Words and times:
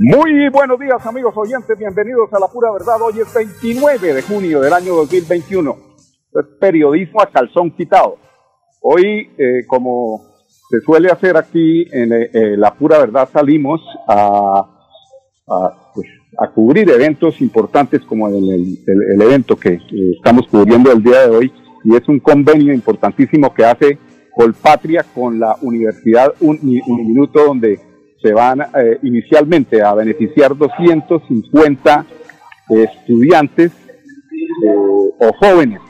Muy 0.00 0.48
buenos 0.50 0.78
días 0.78 1.04
amigos 1.06 1.34
oyentes, 1.36 1.76
bienvenidos 1.76 2.32
a 2.32 2.38
La 2.38 2.46
Pura 2.46 2.70
Verdad. 2.70 3.02
Hoy 3.02 3.20
es 3.20 3.34
29 3.34 4.14
de 4.14 4.22
junio 4.22 4.60
del 4.60 4.72
año 4.72 4.94
2021. 4.94 5.76
Es 6.34 6.46
periodismo 6.60 7.20
a 7.20 7.26
calzón 7.26 7.72
quitado. 7.72 8.16
Hoy, 8.80 9.28
eh, 9.36 9.66
como 9.66 10.22
se 10.70 10.80
suele 10.82 11.10
hacer 11.10 11.36
aquí 11.36 11.84
en 11.90 12.12
eh, 12.12 12.30
eh, 12.32 12.56
La 12.56 12.74
Pura 12.74 12.98
Verdad, 12.98 13.28
salimos 13.32 13.80
a, 14.06 14.68
pues, 15.92 16.06
a, 16.38 16.48
cubrir 16.52 16.88
eventos 16.90 17.40
importantes 17.40 18.00
como 18.02 18.28
el, 18.28 18.78
el, 18.86 19.20
evento 19.20 19.56
que 19.56 19.80
estamos 20.16 20.46
cubriendo 20.46 20.92
el 20.92 21.02
día 21.02 21.26
de 21.26 21.36
hoy 21.36 21.52
y 21.82 21.96
es 21.96 22.08
un 22.08 22.20
convenio 22.20 22.72
importantísimo 22.72 23.52
que 23.52 23.64
hace 23.64 23.98
Colpatria 24.38 25.04
con 25.12 25.40
la 25.40 25.56
Universidad 25.62 26.32
Un, 26.38 26.60
Minuto 26.62 27.44
donde 27.44 27.87
se 28.22 28.32
van 28.32 28.60
eh, 28.60 28.98
inicialmente 29.02 29.82
a 29.82 29.94
beneficiar 29.94 30.56
250 30.56 32.06
estudiantes 32.70 33.72
eh, 33.72 35.10
o 35.20 35.32
jóvenes 35.38 35.80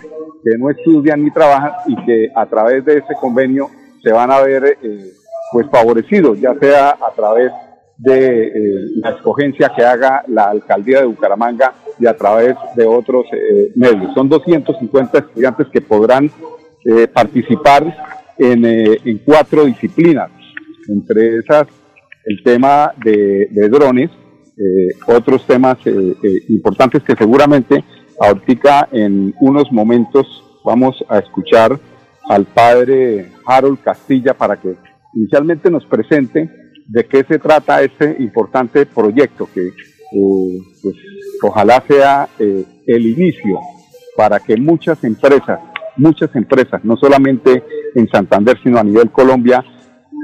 que 0.44 0.58
no 0.58 0.70
estudian 0.70 1.24
ni 1.24 1.30
trabajan 1.30 1.72
y 1.86 1.96
que 2.04 2.28
a 2.34 2.46
través 2.46 2.84
de 2.84 2.98
ese 2.98 3.14
convenio 3.20 3.68
se 4.02 4.12
van 4.12 4.30
a 4.30 4.40
ver 4.40 4.78
eh, 4.82 5.12
pues 5.52 5.66
favorecidos, 5.70 6.38
ya 6.40 6.54
sea 6.60 6.90
a 6.90 7.12
través 7.16 7.50
de 7.96 8.52
la 8.96 9.10
escogencia 9.10 9.72
que 9.74 9.84
haga 9.84 10.22
la 10.28 10.50
alcaldía 10.50 11.00
de 11.00 11.06
Bucaramanga 11.06 11.72
y 11.98 12.06
a 12.06 12.16
través 12.16 12.54
de 12.76 12.86
otros 12.86 13.24
medios. 13.74 14.14
Son 14.14 14.28
250 14.28 15.18
estudiantes 15.18 15.66
que 15.72 15.80
podrán 15.80 16.30
participar 17.12 17.82
en, 18.38 18.64
en 18.64 19.18
cuatro 19.24 19.64
disciplinas, 19.64 20.30
entre 20.86 21.38
esas 21.38 21.66
el 22.28 22.42
tema 22.42 22.92
de, 23.02 23.48
drones, 23.70 24.10
eh, 24.10 24.88
otros 25.06 25.46
temas 25.46 25.78
eh, 25.86 26.14
eh, 26.22 26.42
importantes 26.50 27.02
que 27.02 27.16
seguramente 27.16 27.82
ahorita 28.20 28.88
en 28.92 29.34
unos 29.40 29.72
momentos 29.72 30.26
vamos 30.62 31.02
a 31.08 31.20
escuchar 31.20 31.78
al 32.28 32.44
padre 32.44 33.30
Harold 33.46 33.80
Castilla 33.80 34.34
para 34.34 34.60
que 34.60 34.74
inicialmente 35.14 35.70
nos 35.70 35.86
presente 35.86 36.50
de 36.86 37.04
qué 37.06 37.24
se 37.24 37.38
trata 37.38 37.82
este 37.82 38.16
importante 38.18 38.84
proyecto 38.84 39.48
que 39.54 39.70
pues, 40.82 40.96
ojalá 41.42 41.82
sea 41.88 42.28
el 42.38 43.06
inicio 43.06 43.58
para 44.16 44.40
que 44.40 44.56
muchas 44.56 45.02
empresas, 45.04 45.60
muchas 45.96 46.34
empresas, 46.34 46.84
no 46.84 46.96
solamente 46.96 47.62
en 47.94 48.06
Santander, 48.08 48.58
sino 48.62 48.78
a 48.78 48.84
nivel 48.84 49.10
Colombia, 49.10 49.64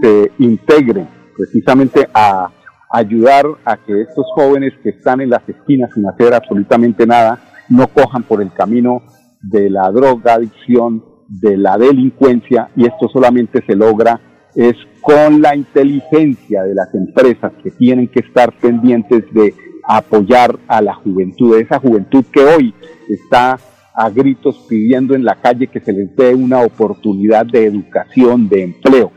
se 0.03 0.33
integren 0.39 1.24
precisamente 1.37 2.09
a 2.13 2.51
ayudar 2.91 3.45
a 3.65 3.77
que 3.77 4.03
estos 4.03 4.25
jóvenes 4.35 4.73
que 4.83 4.91
están 4.91 5.21
en 5.21 5.31
las 5.31 5.47
esquinas 5.49 5.91
sin 5.93 6.09
hacer 6.09 6.33
absolutamente 6.33 7.07
nada 7.07 7.39
no 7.69 7.89
cojan 7.89 8.23
por 8.23 8.41
el 8.41 8.53
camino 8.53 9.03
de 9.43 9.69
la 9.69 9.91
droga 9.91 10.35
adicción, 10.35 11.05
de 11.29 11.57
la 11.57 11.77
delincuencia 11.77 12.69
y 12.77 12.87
esto 12.87 13.09
solamente 13.09 13.65
se 13.67 13.75
logra 13.75 14.21
es 14.55 14.77
con 15.01 15.43
la 15.43 15.57
inteligencia 15.57 16.63
de 16.63 16.75
las 16.75 16.95
empresas 16.95 17.53
que 17.63 17.73
tienen 17.73 18.07
que 18.09 18.21
estar 18.21 18.53
pendientes 18.61 19.25
de 19.33 19.55
apoyar 19.87 20.57
a 20.69 20.81
la 20.81 20.95
juventud, 20.95 21.59
esa 21.59 21.81
juventud 21.81 22.25
que 22.33 22.45
hoy 22.45 22.75
está 23.09 23.59
a 23.95 24.11
gritos 24.11 24.65
pidiendo 24.69 25.15
en 25.15 25.25
la 25.25 25.35
calle 25.35 25.67
que 25.67 25.81
se 25.81 25.93
les 25.93 26.15
dé 26.15 26.35
una 26.35 26.61
oportunidad 26.61 27.45
de 27.47 27.67
educación, 27.67 28.49
de 28.49 28.63
empleo 28.63 29.11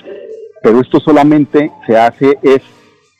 pero 0.61 0.81
esto 0.81 0.99
solamente 0.99 1.71
se 1.85 1.97
hace 1.97 2.37
es 2.41 2.61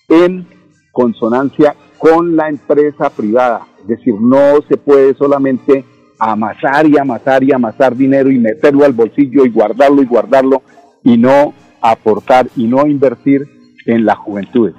en 0.10 0.48
consonancia 0.92 1.76
con 1.98 2.36
la 2.36 2.50
empresa 2.50 3.10
privada, 3.10 3.68
es 3.82 3.88
decir, 3.88 4.16
no 4.20 4.62
se 4.68 4.78
puede 4.78 5.14
solamente 5.16 5.84
amasar 6.20 6.88
y 6.88 6.98
amasar 6.98 7.44
y 7.44 7.52
amasar 7.52 7.96
dinero 7.96 8.32
y 8.32 8.38
meterlo 8.38 8.86
al 8.86 8.94
bolsillo 8.94 9.46
y 9.46 9.50
guardarlo 9.50 10.02
y 10.02 10.06
guardarlo 10.06 10.62
y 11.04 11.18
no 11.18 11.54
aportar 11.82 12.48
y 12.56 12.66
no 12.66 12.88
invertir 12.88 13.48
en 13.86 14.06
la 14.06 14.16
juventud. 14.16 14.74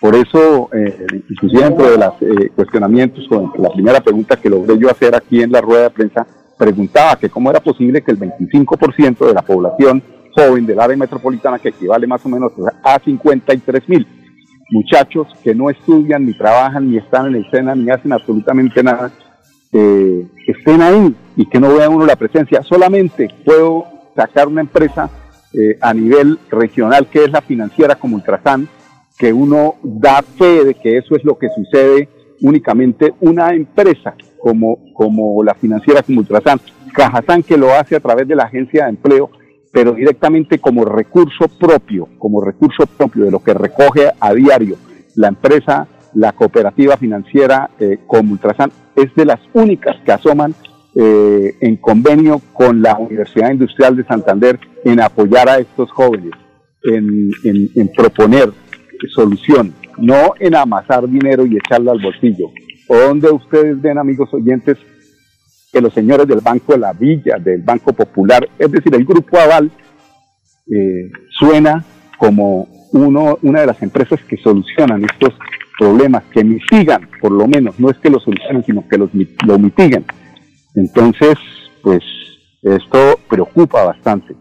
Por 0.00 0.14
eso, 0.16 0.68
eh, 0.72 1.06
inclusive 1.30 1.62
dentro 1.62 1.90
de 1.90 1.96
los 1.96 2.14
eh, 2.22 2.50
cuestionamientos, 2.54 3.26
con 3.28 3.52
la 3.58 3.70
primera 3.70 4.00
pregunta 4.00 4.36
que 4.36 4.50
logré 4.50 4.76
yo 4.78 4.90
hacer 4.90 5.14
aquí 5.14 5.42
en 5.42 5.52
la 5.52 5.60
rueda 5.60 5.84
de 5.84 5.90
prensa, 5.90 6.26
preguntaba 6.58 7.16
que 7.16 7.28
cómo 7.28 7.50
era 7.50 7.60
posible 7.60 8.02
que 8.02 8.10
el 8.10 8.18
25% 8.18 9.26
de 9.26 9.34
la 9.34 9.42
población 9.42 10.02
joven 10.34 10.66
del 10.66 10.80
área 10.80 10.96
metropolitana 10.96 11.58
que 11.58 11.70
equivale 11.70 12.06
más 12.06 12.24
o 12.24 12.28
menos 12.28 12.52
a 12.82 12.98
53 12.98 13.88
mil 13.88 14.06
muchachos 14.70 15.28
que 15.44 15.54
no 15.54 15.70
estudian, 15.70 16.24
ni 16.24 16.32
trabajan, 16.32 16.90
ni 16.90 16.96
están 16.96 17.26
en 17.26 17.36
el 17.36 17.50
SENA, 17.50 17.74
ni 17.74 17.90
hacen 17.90 18.12
absolutamente 18.12 18.82
nada, 18.82 19.12
eh, 19.72 20.26
estén 20.46 20.82
ahí 20.82 21.14
y 21.36 21.46
que 21.46 21.60
no 21.60 21.74
vean 21.74 21.92
uno 21.92 22.06
la 22.06 22.16
presencia. 22.16 22.62
Solamente 22.62 23.28
puedo 23.44 23.84
sacar 24.16 24.48
una 24.48 24.62
empresa 24.62 25.10
eh, 25.52 25.76
a 25.80 25.92
nivel 25.92 26.38
regional 26.50 27.06
que 27.08 27.24
es 27.24 27.30
la 27.30 27.42
financiera 27.42 27.94
como 27.94 28.16
Ultrasan, 28.16 28.68
que 29.18 29.32
uno 29.32 29.76
da 29.82 30.22
fe 30.22 30.64
de 30.64 30.74
que 30.74 30.96
eso 30.96 31.14
es 31.14 31.24
lo 31.24 31.38
que 31.38 31.48
sucede 31.54 32.08
únicamente 32.40 33.14
una 33.20 33.52
empresa 33.54 34.14
como, 34.40 34.78
como 34.94 35.44
la 35.44 35.54
financiera 35.54 36.02
como 36.02 36.20
Ultrasan, 36.20 36.60
Cajazán 36.92 37.42
que 37.42 37.56
lo 37.56 37.72
hace 37.72 37.96
a 37.96 38.00
través 38.00 38.26
de 38.26 38.34
la 38.34 38.44
agencia 38.44 38.84
de 38.84 38.90
empleo, 38.90 39.30
pero 39.72 39.92
directamente 39.92 40.58
como 40.58 40.84
recurso 40.84 41.48
propio, 41.48 42.08
como 42.18 42.44
recurso 42.44 42.86
propio 42.86 43.24
de 43.24 43.30
lo 43.30 43.42
que 43.42 43.54
recoge 43.54 44.10
a 44.20 44.34
diario 44.34 44.76
la 45.16 45.28
empresa, 45.28 45.88
la 46.14 46.32
cooperativa 46.32 46.96
financiera 46.96 47.70
eh, 47.80 47.98
como 48.06 48.32
Ultrasan, 48.32 48.70
es 48.94 49.14
de 49.14 49.24
las 49.24 49.40
únicas 49.54 49.96
que 50.04 50.12
asoman 50.12 50.54
eh, 50.94 51.56
en 51.60 51.76
convenio 51.76 52.40
con 52.52 52.82
la 52.82 52.98
Universidad 52.98 53.50
Industrial 53.50 53.96
de 53.96 54.04
Santander 54.04 54.58
en 54.84 55.00
apoyar 55.00 55.48
a 55.48 55.58
estos 55.58 55.90
jóvenes, 55.90 56.32
en, 56.84 57.30
en 57.44 57.88
proponer 57.96 58.50
solución, 59.08 59.74
no 59.98 60.34
en 60.38 60.54
amasar 60.54 61.08
dinero 61.08 61.46
y 61.46 61.56
echarlo 61.56 61.92
al 61.92 62.00
bolsillo. 62.00 62.50
¿O 62.88 62.96
donde 62.96 63.30
ustedes 63.30 63.80
ven, 63.80 63.98
amigos 63.98 64.32
oyentes, 64.34 64.76
que 65.72 65.80
los 65.80 65.94
señores 65.94 66.26
del 66.28 66.40
Banco 66.40 66.72
de 66.72 66.78
la 66.78 66.92
Villa, 66.92 67.36
del 67.38 67.62
Banco 67.62 67.92
Popular, 67.92 68.46
es 68.58 68.70
decir, 68.70 68.94
el 68.94 69.04
Grupo 69.04 69.38
Aval, 69.38 69.70
eh, 70.70 71.10
suena 71.30 71.84
como 72.18 72.68
uno, 72.92 73.38
una 73.42 73.60
de 73.62 73.66
las 73.66 73.82
empresas 73.82 74.20
que 74.28 74.36
solucionan 74.36 75.02
estos 75.04 75.34
problemas, 75.78 76.24
que 76.24 76.44
mitigan, 76.44 77.08
por 77.20 77.32
lo 77.32 77.48
menos, 77.48 77.80
no 77.80 77.90
es 77.90 77.96
que 77.98 78.10
los 78.10 78.22
solucionen, 78.22 78.62
sino 78.64 78.86
que 78.86 78.98
los, 78.98 79.10
lo 79.46 79.58
mitiguen. 79.58 80.04
Entonces, 80.74 81.34
pues 81.82 82.02
esto 82.62 83.18
preocupa 83.28 83.84
bastante. 83.84 84.34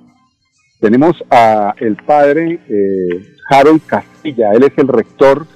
Tenemos 0.80 1.24
a 1.30 1.74
el 1.80 1.96
padre 1.96 2.59
eh, 2.68 3.36
Harold 3.50 3.81
Castilla, 3.86 4.52
él 4.52 4.63
es 4.63 4.78
el 4.78 4.88
rector 4.88 5.48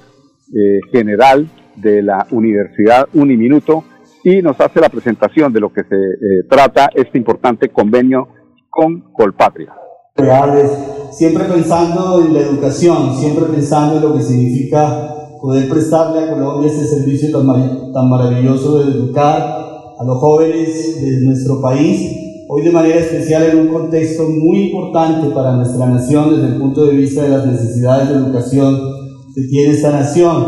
eh, 0.54 0.80
general 0.90 1.48
de 1.76 2.02
la 2.02 2.26
Universidad 2.30 3.08
Uniminuto, 3.12 3.84
y 4.26 4.42
nos 4.42 4.60
hace 4.60 4.80
la 4.80 4.88
presentación 4.88 5.52
de 5.52 5.60
lo 5.60 5.72
que 5.72 5.82
se 5.82 5.94
eh, 5.94 6.42
trata 6.50 6.90
este 6.92 7.16
importante 7.16 7.68
convenio 7.68 8.26
con 8.68 9.12
Colpatria. 9.12 9.72
Siempre 11.12 11.44
pensando 11.44 12.20
en 12.20 12.34
la 12.34 12.40
educación, 12.40 13.14
siempre 13.16 13.44
pensando 13.44 13.98
en 13.98 14.02
lo 14.02 14.16
que 14.16 14.24
significa 14.24 15.14
poder 15.40 15.68
prestarle 15.68 16.24
a 16.24 16.30
Colombia 16.32 16.68
este 16.68 16.86
servicio 16.86 17.30
tan, 17.30 17.92
tan 17.92 18.10
maravilloso 18.10 18.80
de 18.80 18.90
educar 18.90 19.42
a 19.96 20.04
los 20.04 20.18
jóvenes 20.18 21.00
de 21.00 21.20
nuestro 21.24 21.60
país, 21.60 22.10
hoy 22.48 22.62
de 22.62 22.72
manera 22.72 22.96
especial 22.96 23.44
en 23.44 23.60
un 23.60 23.68
contexto 23.68 24.24
muy 24.24 24.70
importante 24.70 25.32
para 25.32 25.54
nuestra 25.54 25.86
nación 25.86 26.30
desde 26.30 26.52
el 26.52 26.60
punto 26.60 26.84
de 26.86 26.96
vista 26.96 27.22
de 27.22 27.28
las 27.28 27.46
necesidades 27.46 28.08
de 28.08 28.16
educación 28.16 28.76
que 29.36 29.42
tiene 29.42 29.74
esta 29.74 29.92
nación. 29.92 30.46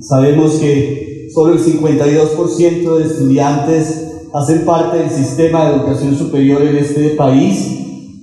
Sabemos 0.00 0.58
que 0.58 1.09
solo 1.32 1.54
el 1.54 1.60
52% 1.60 2.98
de 2.98 3.04
estudiantes 3.04 4.06
hacen 4.32 4.64
parte 4.64 4.98
del 4.98 5.10
sistema 5.10 5.66
de 5.66 5.76
educación 5.76 6.16
superior 6.16 6.62
en 6.62 6.76
este 6.76 7.10
país, 7.10 7.78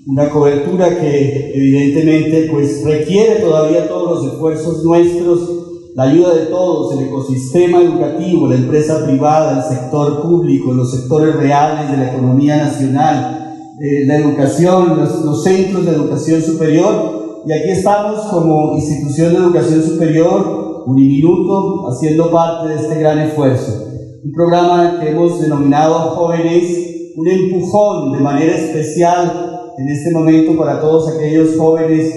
una 0.08 0.30
cobertura 0.30 0.98
que 1.00 1.52
evidentemente 1.54 2.48
pues 2.52 2.84
requiere 2.84 3.42
todavía 3.42 3.88
todos 3.88 4.24
los 4.24 4.34
esfuerzos 4.34 4.84
nuestros 4.84 5.68
la 5.98 6.04
ayuda 6.04 6.36
de 6.36 6.46
todos, 6.46 6.94
el 6.94 7.08
ecosistema 7.08 7.82
educativo, 7.82 8.48
la 8.48 8.54
empresa 8.54 9.04
privada, 9.04 9.58
el 9.58 9.76
sector 9.76 10.22
público, 10.22 10.72
los 10.72 10.92
sectores 10.92 11.36
reales 11.36 11.90
de 11.90 11.98
la 11.98 12.14
economía 12.14 12.58
nacional, 12.58 13.56
eh, 13.82 14.06
la 14.06 14.18
educación, 14.18 14.96
los, 14.96 15.26
los 15.26 15.44
centros 15.44 15.88
de 15.88 15.94
educación 15.94 16.44
superior. 16.44 17.42
Y 17.48 17.52
aquí 17.52 17.72
estamos 17.72 18.28
como 18.28 18.76
institución 18.76 19.34
de 19.34 19.40
educación 19.40 19.82
superior, 19.82 20.67
Uniminuto, 20.88 21.90
haciendo 21.90 22.32
parte 22.32 22.70
de 22.70 22.76
este 22.76 23.00
gran 23.00 23.20
esfuerzo. 23.20 23.88
Un 24.24 24.32
programa 24.32 25.00
que 25.00 25.10
hemos 25.10 25.42
denominado 25.42 25.94
Jóvenes, 26.12 27.14
un 27.18 27.28
empujón 27.28 28.14
de 28.14 28.20
manera 28.20 28.56
especial 28.56 29.74
en 29.78 29.90
este 29.90 30.12
momento 30.12 30.58
para 30.58 30.80
todos 30.80 31.10
aquellos 31.10 31.58
jóvenes 31.58 32.10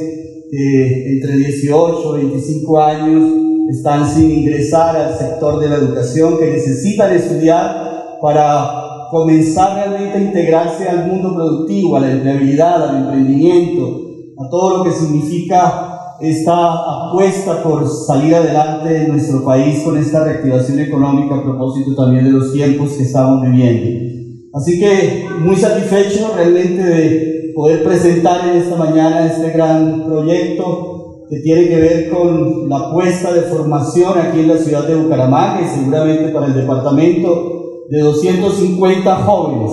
que 0.50 1.14
entre 1.14 1.37
18 1.37 2.19
y 2.19 2.20
25 2.26 2.81
años 2.81 3.32
están 3.70 4.08
sin 4.08 4.31
ingresar 4.31 4.96
al 4.96 5.19
sector 5.19 5.58
de 5.58 5.69
la 5.69 5.76
educación, 5.76 6.38
que 6.38 6.50
necesitan 6.50 7.12
estudiar 7.12 8.19
para 8.22 9.08
comenzar 9.11 9.75
realmente 9.75 10.17
a 10.17 10.22
integrarse 10.22 10.88
al 10.88 11.08
mundo 11.08 11.34
productivo, 11.34 11.96
a 11.96 12.00
la 12.00 12.12
empleabilidad, 12.12 12.88
al 12.88 13.02
emprendimiento, 13.02 14.00
a 14.38 14.49
todo 14.49 14.78
lo 14.78 14.84
que 14.84 14.93
significa 14.93 15.90
esta 16.20 17.08
apuesta 17.08 17.62
por 17.62 17.88
salir 17.88 18.34
adelante 18.34 19.05
en 19.05 19.12
nuestro 19.12 19.43
país 19.43 19.82
con 19.82 19.96
esta 19.96 20.25
reactivación 20.25 20.81
económica 20.81 21.37
a 21.37 21.43
propósito 21.43 21.94
también 21.94 22.25
de 22.25 22.32
los 22.32 22.52
tiempos 22.52 22.93
que 22.93 23.05
estamos 23.05 23.43
viviendo. 23.43 24.11
Así 24.52 24.78
que 24.78 25.26
muy 25.40 25.56
satisfecho 25.56 26.32
realmente 26.37 26.82
de 26.82 27.52
poder 27.55 27.82
presentar 27.84 28.49
en 28.49 28.56
esta 28.56 28.76
mañana 28.76 29.26
este 29.26 29.50
gran 29.50 30.05
proyecto 30.05 31.26
que 31.31 31.40
tiene 31.40 31.69
que 31.69 31.76
ver 31.76 32.11
con 32.11 32.69
la 32.69 32.78
apuesta 32.78 33.32
de 33.32 33.43
formación 33.43 34.19
aquí 34.19 34.40
en 34.40 34.49
la 34.49 34.56
ciudad 34.56 34.87
de 34.87 34.96
Bucaramanga 34.96 35.62
y 35.62 35.69
seguramente 35.69 36.31
para 36.31 36.46
el 36.46 36.55
departamento 36.55 37.84
de 37.88 38.00
250 38.00 39.17
jóvenes 39.17 39.72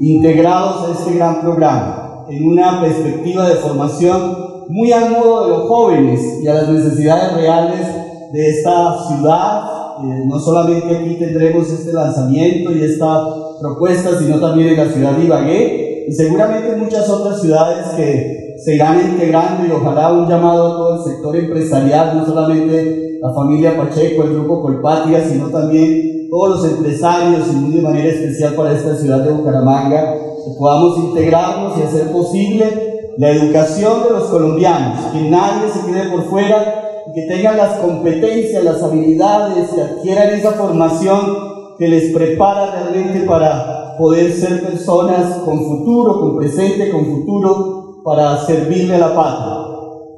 integrados 0.00 0.88
a 0.88 0.92
este 0.92 1.16
gran 1.16 1.40
programa 1.40 2.26
en 2.28 2.48
una 2.48 2.80
perspectiva 2.80 3.48
de 3.48 3.56
formación 3.56 4.49
muy 4.70 4.92
al 4.92 5.10
modo 5.10 5.44
de 5.44 5.48
los 5.50 5.68
jóvenes 5.68 6.20
y 6.42 6.46
a 6.46 6.54
las 6.54 6.68
necesidades 6.68 7.34
reales 7.34 7.86
de 8.32 8.48
esta 8.50 8.96
ciudad. 9.08 9.62
Eh, 10.02 10.24
no 10.26 10.38
solamente 10.38 10.96
aquí 10.96 11.16
tendremos 11.16 11.70
este 11.70 11.92
lanzamiento 11.92 12.72
y 12.72 12.84
esta 12.84 13.26
propuesta, 13.60 14.10
sino 14.18 14.38
también 14.38 14.68
en 14.68 14.76
la 14.76 14.92
ciudad 14.92 15.12
de 15.12 15.24
Ibagué 15.24 16.04
y 16.08 16.12
seguramente 16.12 16.72
en 16.72 16.80
muchas 16.80 17.08
otras 17.10 17.40
ciudades 17.40 17.86
que 17.96 18.54
se 18.64 18.74
irán 18.74 19.00
integrando 19.12 19.66
y 19.66 19.72
ojalá 19.72 20.12
un 20.12 20.28
llamado 20.28 20.66
a 20.66 20.76
todo 20.76 20.94
el 20.96 21.12
sector 21.12 21.36
empresarial, 21.36 22.16
no 22.16 22.26
solamente 22.26 23.18
la 23.20 23.34
familia 23.34 23.76
Pacheco, 23.76 24.22
el 24.22 24.34
grupo 24.34 24.62
Colpatria, 24.62 25.24
sino 25.24 25.48
también 25.48 26.28
todos 26.30 26.60
los 26.60 26.72
empresarios 26.72 27.48
y 27.52 27.56
muy 27.56 27.72
de 27.76 27.82
manera 27.82 28.08
especial 28.08 28.54
para 28.54 28.72
esta 28.72 28.94
ciudad 28.94 29.24
de 29.24 29.32
Bucaramanga, 29.32 30.14
que 30.14 30.58
podamos 30.58 30.96
integrarnos 30.98 31.76
y 31.78 31.82
hacer 31.82 32.12
posible 32.12 32.89
la 33.20 33.28
educación 33.32 34.02
de 34.04 34.10
los 34.12 34.24
colombianos, 34.30 34.98
que 35.12 35.20
nadie 35.28 35.68
se 35.70 35.84
quede 35.84 36.08
por 36.08 36.24
fuera 36.24 37.02
que 37.14 37.22
tengan 37.26 37.58
las 37.58 37.78
competencias, 37.80 38.64
las 38.64 38.82
habilidades, 38.82 39.68
que 39.68 39.82
adquieran 39.82 40.30
esa 40.30 40.52
formación 40.52 41.76
que 41.76 41.86
les 41.86 42.14
prepara 42.14 42.70
realmente 42.70 43.26
para 43.26 43.98
poder 43.98 44.32
ser 44.32 44.62
personas 44.64 45.34
con 45.44 45.62
futuro, 45.66 46.18
con 46.18 46.38
presente, 46.38 46.90
con 46.90 47.04
futuro, 47.04 48.00
para 48.02 48.38
servirle 48.38 48.94
a 48.94 49.00
la 49.00 49.14
patria. 49.14 49.66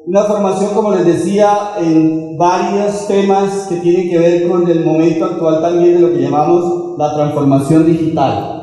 Una 0.06 0.22
formación, 0.22 0.70
como 0.72 0.92
les 0.92 1.04
decía, 1.04 1.72
en 1.80 2.38
varios 2.38 3.08
temas 3.08 3.66
que 3.68 3.78
tienen 3.78 4.10
que 4.10 4.18
ver 4.18 4.48
con 4.48 4.70
el 4.70 4.84
momento 4.84 5.24
actual 5.24 5.60
también 5.60 5.94
de 5.94 6.00
lo 6.02 6.12
que 6.12 6.22
llamamos 6.22 6.96
la 6.96 7.12
transformación 7.14 7.84
digital. 7.84 8.62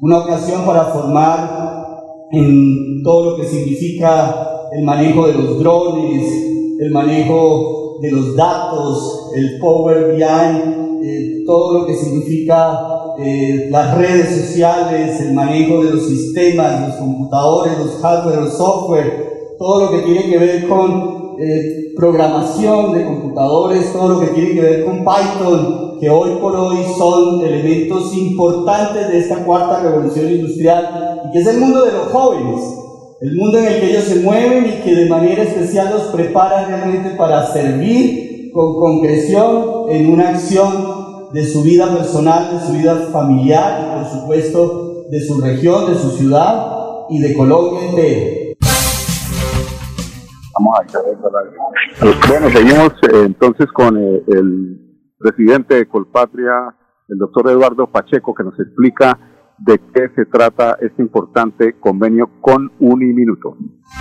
Una 0.00 0.18
ocasión 0.18 0.64
para 0.64 0.84
formar 0.84 1.61
en 2.32 3.02
todo 3.02 3.30
lo 3.30 3.36
que 3.36 3.44
significa 3.44 4.68
el 4.72 4.84
manejo 4.84 5.26
de 5.26 5.34
los 5.34 5.58
drones, 5.58 6.26
el 6.78 6.90
manejo 6.90 7.98
de 8.00 8.10
los 8.10 8.34
datos, 8.34 9.30
el 9.36 9.58
Power 9.58 10.14
BI, 10.14 11.04
eh, 11.04 11.42
todo 11.46 11.80
lo 11.80 11.86
que 11.86 11.94
significa 11.94 12.78
eh, 13.18 13.68
las 13.70 13.96
redes 13.96 14.40
sociales, 14.40 15.20
el 15.20 15.34
manejo 15.34 15.84
de 15.84 15.90
los 15.90 16.06
sistemas, 16.06 16.88
los 16.88 16.96
computadores, 16.96 17.78
los 17.78 17.96
hardware, 18.00 18.40
los 18.40 18.56
software, 18.56 19.54
todo 19.58 19.84
lo 19.84 19.90
que 19.90 19.98
tiene 19.98 20.30
que 20.30 20.38
ver 20.38 20.68
con 20.68 21.34
eh, 21.38 21.92
programación 21.94 22.94
de 22.94 23.04
computadores, 23.04 23.92
todo 23.92 24.08
lo 24.08 24.20
que 24.20 24.28
tiene 24.28 24.54
que 24.54 24.60
ver 24.60 24.84
con 24.84 25.04
Python, 25.04 25.91
que 26.02 26.10
hoy 26.10 26.32
por 26.40 26.56
hoy 26.56 26.78
son 26.98 27.46
elementos 27.46 28.12
importantes 28.16 29.06
de 29.06 29.20
esta 29.20 29.36
cuarta 29.44 29.84
revolución 29.84 30.32
industrial 30.32 31.20
y 31.28 31.30
que 31.30 31.38
es 31.38 31.46
el 31.46 31.60
mundo 31.60 31.84
de 31.84 31.92
los 31.92 32.08
jóvenes, 32.08 32.60
el 33.20 33.36
mundo 33.36 33.58
en 33.58 33.66
el 33.66 33.78
que 33.78 33.90
ellos 33.90 34.02
se 34.02 34.16
mueven 34.16 34.66
y 34.66 34.82
que 34.82 34.96
de 34.96 35.08
manera 35.08 35.44
especial 35.44 35.90
los 35.94 36.02
prepara 36.06 36.66
realmente 36.66 37.10
para 37.10 37.46
servir 37.52 38.50
con 38.52 38.80
concreción 38.80 39.84
en 39.90 40.12
una 40.12 40.30
acción 40.30 41.30
de 41.32 41.44
su 41.46 41.62
vida 41.62 41.86
personal, 41.96 42.50
de 42.52 42.66
su 42.66 42.72
vida 42.72 42.96
familiar 43.12 43.84
y 43.84 44.00
por 44.00 44.10
supuesto 44.10 45.04
de 45.08 45.20
su 45.20 45.40
región, 45.40 45.88
de 45.88 45.94
su 45.94 46.10
ciudad 46.10 46.66
y 47.10 47.20
de 47.20 47.32
Colombia 47.32 47.78
entera. 47.90 48.56
Bueno, 52.28 52.50
seguimos 52.50 52.92
eh, 53.04 53.22
entonces 53.24 53.68
con 53.72 53.96
eh, 53.96 54.20
el 54.26 54.91
presidente 55.22 55.76
de 55.76 55.86
Colpatria, 55.86 56.74
el 57.08 57.18
doctor 57.18 57.48
Eduardo 57.50 57.86
Pacheco, 57.86 58.34
que 58.34 58.44
nos 58.44 58.58
explica 58.58 59.18
de 59.58 59.78
qué 59.94 60.08
se 60.16 60.26
trata 60.26 60.76
este 60.80 61.02
importante 61.02 61.74
convenio 61.78 62.28
con 62.40 62.72
Uniminuto. 62.80 63.56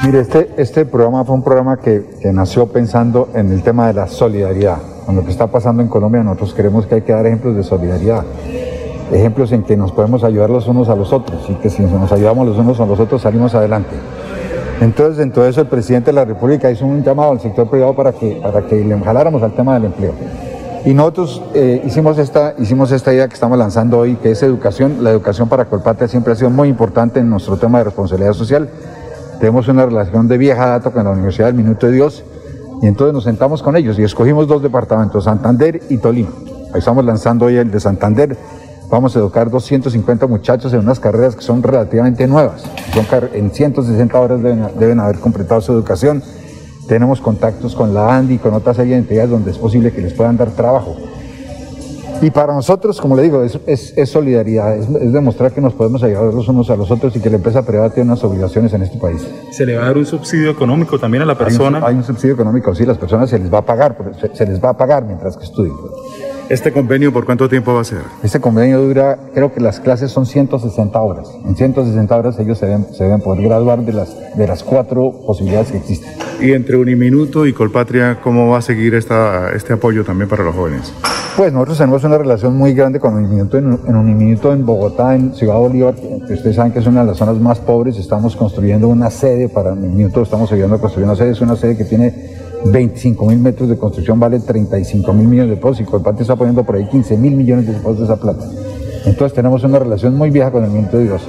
Mire, 0.05 0.21
este, 0.21 0.49
este 0.57 0.85
programa 0.85 1.23
fue 1.23 1.35
un 1.35 1.43
programa 1.43 1.77
que, 1.77 2.03
nació 2.33 2.67
pensando 2.67 3.29
en 3.35 3.51
el 3.51 3.61
tema 3.61 3.87
de 3.87 3.93
la 3.93 4.07
solidaridad. 4.07 4.77
Con 5.05 5.15
lo 5.15 5.23
que 5.23 5.29
está 5.29 5.47
pasando 5.47 5.83
en 5.83 5.89
Colombia, 5.89 6.23
nosotros 6.23 6.53
queremos 6.53 6.87
que 6.87 6.95
hay 6.95 7.01
que 7.01 7.11
dar 7.11 7.25
ejemplos 7.25 7.55
de 7.55 7.63
solidaridad. 7.63 8.25
Ejemplos 9.11 9.51
en 9.51 9.63
que 9.63 9.75
nos 9.75 9.91
podemos 9.91 10.23
ayudar 10.23 10.49
los 10.49 10.67
unos 10.67 10.89
a 10.89 10.95
los 10.95 11.11
otros 11.11 11.47
y 11.49 11.55
que 11.55 11.69
si 11.69 11.83
nos 11.83 12.11
ayudamos 12.11 12.47
los 12.47 12.57
unos 12.57 12.79
a 12.79 12.85
los 12.85 12.99
otros 12.99 13.21
salimos 13.21 13.53
adelante. 13.53 13.95
Entonces, 14.79 15.23
en 15.23 15.31
todo 15.31 15.47
eso, 15.47 15.61
el 15.61 15.67
presidente 15.67 16.07
de 16.07 16.13
la 16.13 16.25
República 16.25 16.71
hizo 16.71 16.87
un 16.87 17.03
llamado 17.03 17.31
al 17.31 17.39
sector 17.39 17.69
privado 17.69 17.93
para 17.93 18.13
que, 18.13 18.39
para 18.41 18.65
que 18.65 18.83
le 18.83 18.99
jaláramos 18.99 19.43
al 19.43 19.53
tema 19.53 19.75
del 19.75 19.85
empleo. 19.85 20.13
Y 20.85 20.93
nosotros 20.93 21.41
eh, 21.53 21.81
hicimos, 21.85 22.17
esta, 22.17 22.55
hicimos 22.57 22.91
esta 22.91 23.13
idea 23.13 23.27
que 23.27 23.35
estamos 23.35 23.57
lanzando 23.57 23.99
hoy, 23.99 24.15
que 24.15 24.31
es 24.31 24.41
educación. 24.41 25.03
La 25.03 25.11
educación 25.11 25.47
para 25.47 25.65
Colpatria 25.65 26.07
siempre 26.07 26.33
ha 26.33 26.35
sido 26.35 26.49
muy 26.49 26.69
importante 26.69 27.19
en 27.19 27.29
nuestro 27.29 27.57
tema 27.57 27.77
de 27.77 27.85
responsabilidad 27.85 28.33
social. 28.33 28.69
Tenemos 29.39 29.67
una 29.67 29.85
relación 29.85 30.27
de 30.27 30.37
vieja 30.37 30.67
data 30.67 30.91
con 30.91 31.03
la 31.03 31.11
Universidad 31.11 31.47
del 31.47 31.55
Minuto 31.55 31.87
de 31.87 31.93
Dios 31.93 32.23
y 32.81 32.87
entonces 32.87 33.13
nos 33.13 33.23
sentamos 33.23 33.61
con 33.61 33.75
ellos 33.75 33.97
y 33.99 34.03
escogimos 34.03 34.47
dos 34.47 34.63
departamentos, 34.63 35.25
Santander 35.25 35.81
y 35.89 35.97
Tolima. 35.97 36.31
Ahí 36.73 36.79
estamos 36.79 37.05
lanzando 37.05 37.45
hoy 37.45 37.57
el 37.57 37.69
de 37.69 37.79
Santander 37.79 38.37
Vamos 38.91 39.15
a 39.15 39.19
educar 39.19 39.49
250 39.49 40.27
muchachos 40.27 40.73
en 40.73 40.79
unas 40.79 40.99
carreras 40.99 41.37
que 41.37 41.41
son 41.41 41.63
relativamente 41.63 42.27
nuevas. 42.27 42.63
Son 42.93 43.05
en 43.33 43.49
160 43.49 44.19
horas 44.19 44.41
deben, 44.43 44.99
haber 44.99 45.17
completado 45.19 45.61
su 45.61 45.71
educación. 45.71 46.21
Tenemos 46.87 47.21
contactos 47.21 47.75
con 47.75 47.93
la 47.93 48.15
ANDI 48.15 48.35
y 48.35 48.37
con 48.37 48.53
otra 48.53 48.73
serie 48.73 48.93
de 48.93 48.99
entidades 48.99 49.29
donde 49.29 49.51
es 49.51 49.57
posible 49.57 49.91
que 49.91 50.01
les 50.01 50.13
puedan 50.13 50.37
dar 50.37 50.51
trabajo. 50.51 50.95
Y 52.21 52.29
para 52.29 52.53
nosotros, 52.53 53.01
como 53.01 53.15
le 53.15 53.23
digo, 53.23 53.41
es, 53.43 53.93
solidaridad, 54.05 54.77
es, 54.77 55.11
demostrar 55.11 55.51
que 55.51 55.59
nos 55.59 55.73
podemos 55.73 56.03
ayudar 56.03 56.25
los 56.25 56.47
unos 56.47 56.69
a 56.69 56.75
los 56.75 56.91
otros 56.91 57.15
y 57.15 57.19
que 57.19 57.31
la 57.31 57.37
empresa 57.37 57.65
privada 57.65 57.89
tiene 57.89 58.11
unas 58.11 58.23
obligaciones 58.23 58.71
en 58.73 58.83
este 58.83 58.99
país. 58.99 59.27
¿Se 59.51 59.65
le 59.65 59.75
va 59.75 59.83
a 59.83 59.85
dar 59.87 59.97
un 59.97 60.05
subsidio 60.05 60.51
económico 60.51 60.99
también 60.99 61.23
a 61.23 61.25
la 61.25 61.35
persona? 61.35 61.81
Hay 61.83 61.95
un, 61.95 62.03
subsidio 62.03 62.35
económico, 62.35 62.75
sí, 62.75 62.85
las 62.85 62.99
personas 62.99 63.29
se 63.29 63.39
les 63.39 63.51
va 63.51 63.59
a 63.59 63.65
pagar, 63.65 63.97
se, 64.19 64.35
se 64.35 64.45
les 64.45 64.63
va 64.63 64.69
a 64.69 64.77
pagar 64.77 65.03
mientras 65.03 65.35
que 65.35 65.45
estudien. 65.45 65.73
¿Este 66.51 66.73
convenio 66.73 67.13
por 67.13 67.23
cuánto 67.23 67.47
tiempo 67.47 67.73
va 67.73 67.79
a 67.79 67.85
ser? 67.85 68.01
Este 68.23 68.41
convenio 68.41 68.81
dura, 68.81 69.17
creo 69.33 69.53
que 69.53 69.61
las 69.61 69.79
clases 69.79 70.11
son 70.11 70.25
160 70.25 70.99
horas. 70.99 71.29
En 71.45 71.55
160 71.55 72.13
horas 72.13 72.37
ellos 72.39 72.57
se 72.57 72.65
deben, 72.65 72.87
se 72.93 73.05
deben 73.05 73.21
poder 73.21 73.41
graduar 73.45 73.85
de 73.85 73.93
las, 73.93 74.35
de 74.35 74.47
las 74.47 74.61
cuatro 74.61 75.13
posibilidades 75.25 75.71
que 75.71 75.77
existen. 75.77 76.11
¿Y 76.41 76.51
entre 76.51 76.75
Uniminuto 76.75 77.47
y 77.47 77.53
Colpatria, 77.53 78.19
cómo 78.21 78.49
va 78.49 78.57
a 78.57 78.61
seguir 78.61 78.95
esta, 78.95 79.53
este 79.55 79.71
apoyo 79.71 80.03
también 80.03 80.27
para 80.27 80.43
los 80.43 80.53
jóvenes? 80.53 80.91
Pues 81.37 81.53
nosotros 81.53 81.77
tenemos 81.77 82.03
una 82.03 82.17
relación 82.17 82.57
muy 82.57 82.73
grande 82.73 82.99
con 82.99 83.13
Uniminuto 83.13 83.57
en, 83.57 83.79
en 83.87 83.95
Uniminuto 83.95 84.51
en 84.51 84.65
Bogotá, 84.65 85.15
en 85.15 85.33
Ciudad 85.33 85.55
Bolívar, 85.55 85.95
que 85.95 86.33
ustedes 86.33 86.57
saben 86.57 86.73
que 86.73 86.79
es 86.79 86.85
una 86.85 86.99
de 86.99 87.07
las 87.07 87.17
zonas 87.17 87.37
más 87.37 87.59
pobres. 87.59 87.97
Estamos 87.97 88.35
construyendo 88.35 88.89
una 88.89 89.09
sede 89.09 89.47
para 89.47 89.71
Uniminuto, 89.71 90.21
estamos 90.21 90.51
ayudando 90.51 90.75
a 90.75 90.81
construir 90.81 91.05
una 91.05 91.15
sede. 91.15 91.31
Es 91.31 91.39
una 91.39 91.55
sede 91.55 91.77
que 91.77 91.85
tiene 91.85 92.40
25 92.65 93.25
mil 93.25 93.39
metros 93.39 93.69
de 93.69 93.77
construcción 93.77 94.19
vale 94.19 94.39
35 94.39 95.13
mil 95.13 95.27
millones 95.27 95.51
de 95.51 95.57
pesos 95.57 95.81
y 95.81 95.83
Colpatria 95.83 96.21
está 96.21 96.35
poniendo 96.35 96.63
por 96.63 96.75
ahí 96.75 96.87
15 96.87 97.17
mil 97.17 97.35
millones 97.35 97.67
de 97.67 97.73
pesos 97.73 97.99
de 97.99 98.03
esa 98.05 98.17
plata. 98.17 98.45
Entonces 99.05 99.33
tenemos 99.33 99.63
una 99.63 99.79
relación 99.79 100.15
muy 100.15 100.29
vieja 100.29 100.51
con 100.51 100.63
el 100.63 100.69
movimiento 100.69 100.97
de 100.97 101.05
Dios. 101.05 101.21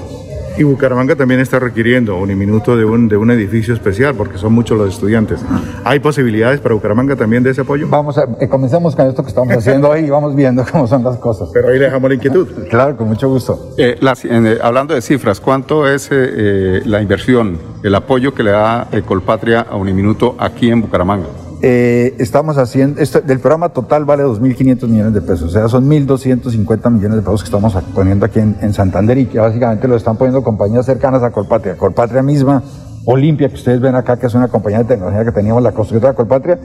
Y 0.59 0.65
Bucaramanga 0.65 1.17
también 1.17 1.41
está 1.41 1.59
requiriendo 1.59 2.17
un 2.19 2.37
minuto 2.39 2.77
de 2.77 2.85
un, 2.85 3.09
de 3.09 3.17
un 3.17 3.31
edificio 3.31 3.73
especial 3.73 4.15
porque 4.15 4.37
son 4.37 4.53
muchos 4.53 4.77
los 4.79 4.93
estudiantes. 4.93 5.41
¿Hay 5.83 5.99
posibilidades 6.01 6.61
para 6.61 6.75
Bucaramanga 6.75 7.17
también 7.17 7.43
de 7.43 7.51
ese 7.51 7.63
apoyo? 7.63 7.87
Vamos 7.89 8.19
a, 8.19 8.25
eh, 8.39 8.49
comencemos 8.49 8.95
con 8.95 9.07
esto 9.07 9.23
que 9.23 9.31
estamos 9.31 9.57
haciendo 9.57 9.89
hoy 9.89 10.01
y 10.01 10.11
vamos 10.11 10.35
viendo 10.37 10.63
cómo 10.71 10.87
son 10.87 11.03
las 11.05 11.17
cosas. 11.17 11.49
Pero 11.55 11.69
ahí 11.69 11.79
le 11.79 11.87
dejamos 11.87 12.09
la 12.11 12.15
inquietud. 12.17 12.47
Claro, 12.69 12.97
con 12.97 13.09
mucho 13.09 13.29
gusto. 13.31 13.71
Eh, 13.79 13.97
las- 14.01 14.25
en, 14.27 14.47
eh, 14.47 14.59
hablando 14.63 14.95
de 14.95 15.01
cifras, 15.01 15.41
¿cuánto 15.41 15.89
es 15.89 16.09
eh, 16.13 16.15
eh, 16.15 16.83
la 16.85 17.01
inversión, 17.01 17.59
el 17.83 17.95
apoyo 17.95 18.35
que 18.35 18.43
le 18.43 18.51
da 18.51 18.89
eh, 18.93 19.03
Colpatria 19.03 19.63
a 19.63 19.77
Uniminuto 19.77 20.37
aquí 20.39 20.71
en 20.71 20.83
Bucaramanga? 20.83 21.27
Eh, 21.65 22.17
estamos 22.19 22.59
haciendo, 22.59 23.01
esto, 23.01 23.21
del 23.21 23.39
programa 23.39 23.69
total 23.69 24.05
vale 24.05 24.25
2.500 24.25 24.89
millones 24.89 25.15
de 25.15 25.23
pesos, 25.23 25.43
o 25.45 25.51
sea, 25.51 25.69
son 25.69 25.89
1.250 25.89 26.91
millones 26.91 27.19
de 27.19 27.23
pesos 27.23 27.43
que 27.43 27.47
estamos 27.47 27.73
poniendo 27.95 28.27
aquí 28.27 28.41
en, 28.41 28.57
en 28.61 28.75
Santander 28.75 29.17
y 29.17 29.27
que 29.27 29.39
básicamente 29.39 29.87
lo 29.87 29.95
están 29.95 30.17
poniendo 30.17 30.43
compañías 30.43 30.85
cercanas 30.87 31.23
a 31.23 31.31
Colpatria. 31.31 31.77
Colpatria 31.77 32.21
misma, 32.21 32.65
Olimpia, 33.05 33.49
que 33.49 33.55
ustedes 33.55 33.81
ven 33.81 33.95
acá, 33.95 34.19
que 34.19 34.27
es 34.27 34.35
una 34.35 34.49
compañía 34.49 34.81
de 34.81 34.87
tecnología 34.87 35.25
que 35.25 35.31
teníamos, 35.31 35.63
la 35.63 35.71
constructora 35.71 36.11
de 36.13 36.17
Colpatria, 36.17 36.59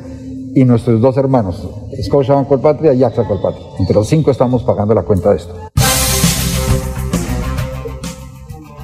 y 0.56 0.66
nuestros 0.66 1.00
dos 1.00 1.16
hermanos, 1.18 1.70
Scotiabank 2.02 2.48
Colpatria 2.48 2.92
y 2.94 3.04
AXA 3.04 3.26
Colpatria. 3.26 3.68
Entre 3.78 3.94
los 3.94 4.08
cinco 4.08 4.32
estamos 4.32 4.64
pagando 4.64 4.96
la 4.96 5.04
cuenta 5.04 5.30
de 5.30 5.38
esto. 5.38 5.67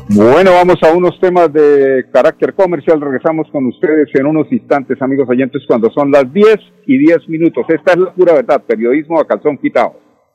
Bueno, 0.09 0.51
vamos 0.51 0.75
a 0.83 0.91
unos 0.91 1.17
temas 1.19 1.51
de 1.53 2.05
carácter 2.11 2.53
comercial. 2.53 2.99
Regresamos 2.99 3.47
con 3.51 3.65
ustedes 3.67 4.09
en 4.13 4.25
unos 4.25 4.51
instantes, 4.51 5.01
amigos 5.01 5.29
oyentes, 5.29 5.63
cuando 5.65 5.89
son 5.91 6.11
las 6.11 6.31
10 6.31 6.55
y 6.85 6.97
10 6.97 7.29
minutos. 7.29 7.65
Esta 7.69 7.93
es 7.93 7.99
la 7.99 8.13
pura 8.13 8.33
verdad, 8.33 8.61
periodismo 8.67 9.19
a 9.19 9.25
calzón 9.25 9.57
quitado. 9.57 9.95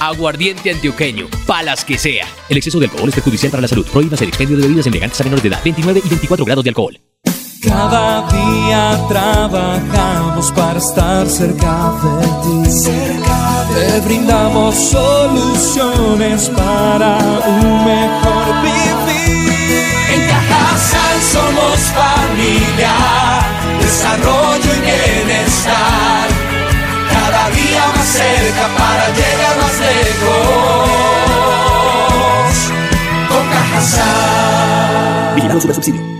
Aguardiente 0.00 0.70
antioqueño, 0.70 1.28
palas 1.46 1.84
que 1.84 1.98
sea. 1.98 2.26
El 2.48 2.56
exceso 2.56 2.78
de 2.78 2.86
alcohol 2.86 3.10
es 3.10 3.14
perjudicial 3.14 3.50
para 3.50 3.60
la 3.60 3.68
salud. 3.68 3.86
Prohíbas 3.86 4.22
el 4.22 4.28
expendio 4.28 4.56
de 4.56 4.62
bebidas 4.62 4.86
elegantes 4.86 5.20
a 5.20 5.24
menores 5.24 5.42
de 5.42 5.50
edad. 5.50 5.60
29 5.62 6.00
y 6.02 6.08
24 6.08 6.44
grados 6.46 6.64
de 6.64 6.70
alcohol. 6.70 6.98
Cada 7.62 8.26
día 8.28 8.98
trabajamos 9.10 10.50
para 10.52 10.78
estar 10.78 11.28
cerca 11.28 11.92
de 12.02 12.26
ti. 12.42 12.70
Te 13.74 14.00
brindamos 14.00 14.74
soluciones 14.74 16.48
para 16.48 17.18
un 17.46 17.84
mejor 17.84 18.62
vivir. 18.62 19.84
En 20.14 20.28
Cajasal 20.28 21.20
somos 21.30 21.78
familia, 21.92 22.94
desarrollo 23.82 24.70
y 24.76 24.80
bienestar. 24.80 26.28
Cada 27.12 27.50
día 27.50 27.86
más 27.94 28.08
cerca 28.08 28.68
para 28.78 29.08
llegar 29.10 29.29
Cajasal. 35.60 35.60
Vigilado 35.60 35.62
sobre 35.62 35.74
subsidio. 35.74 36.19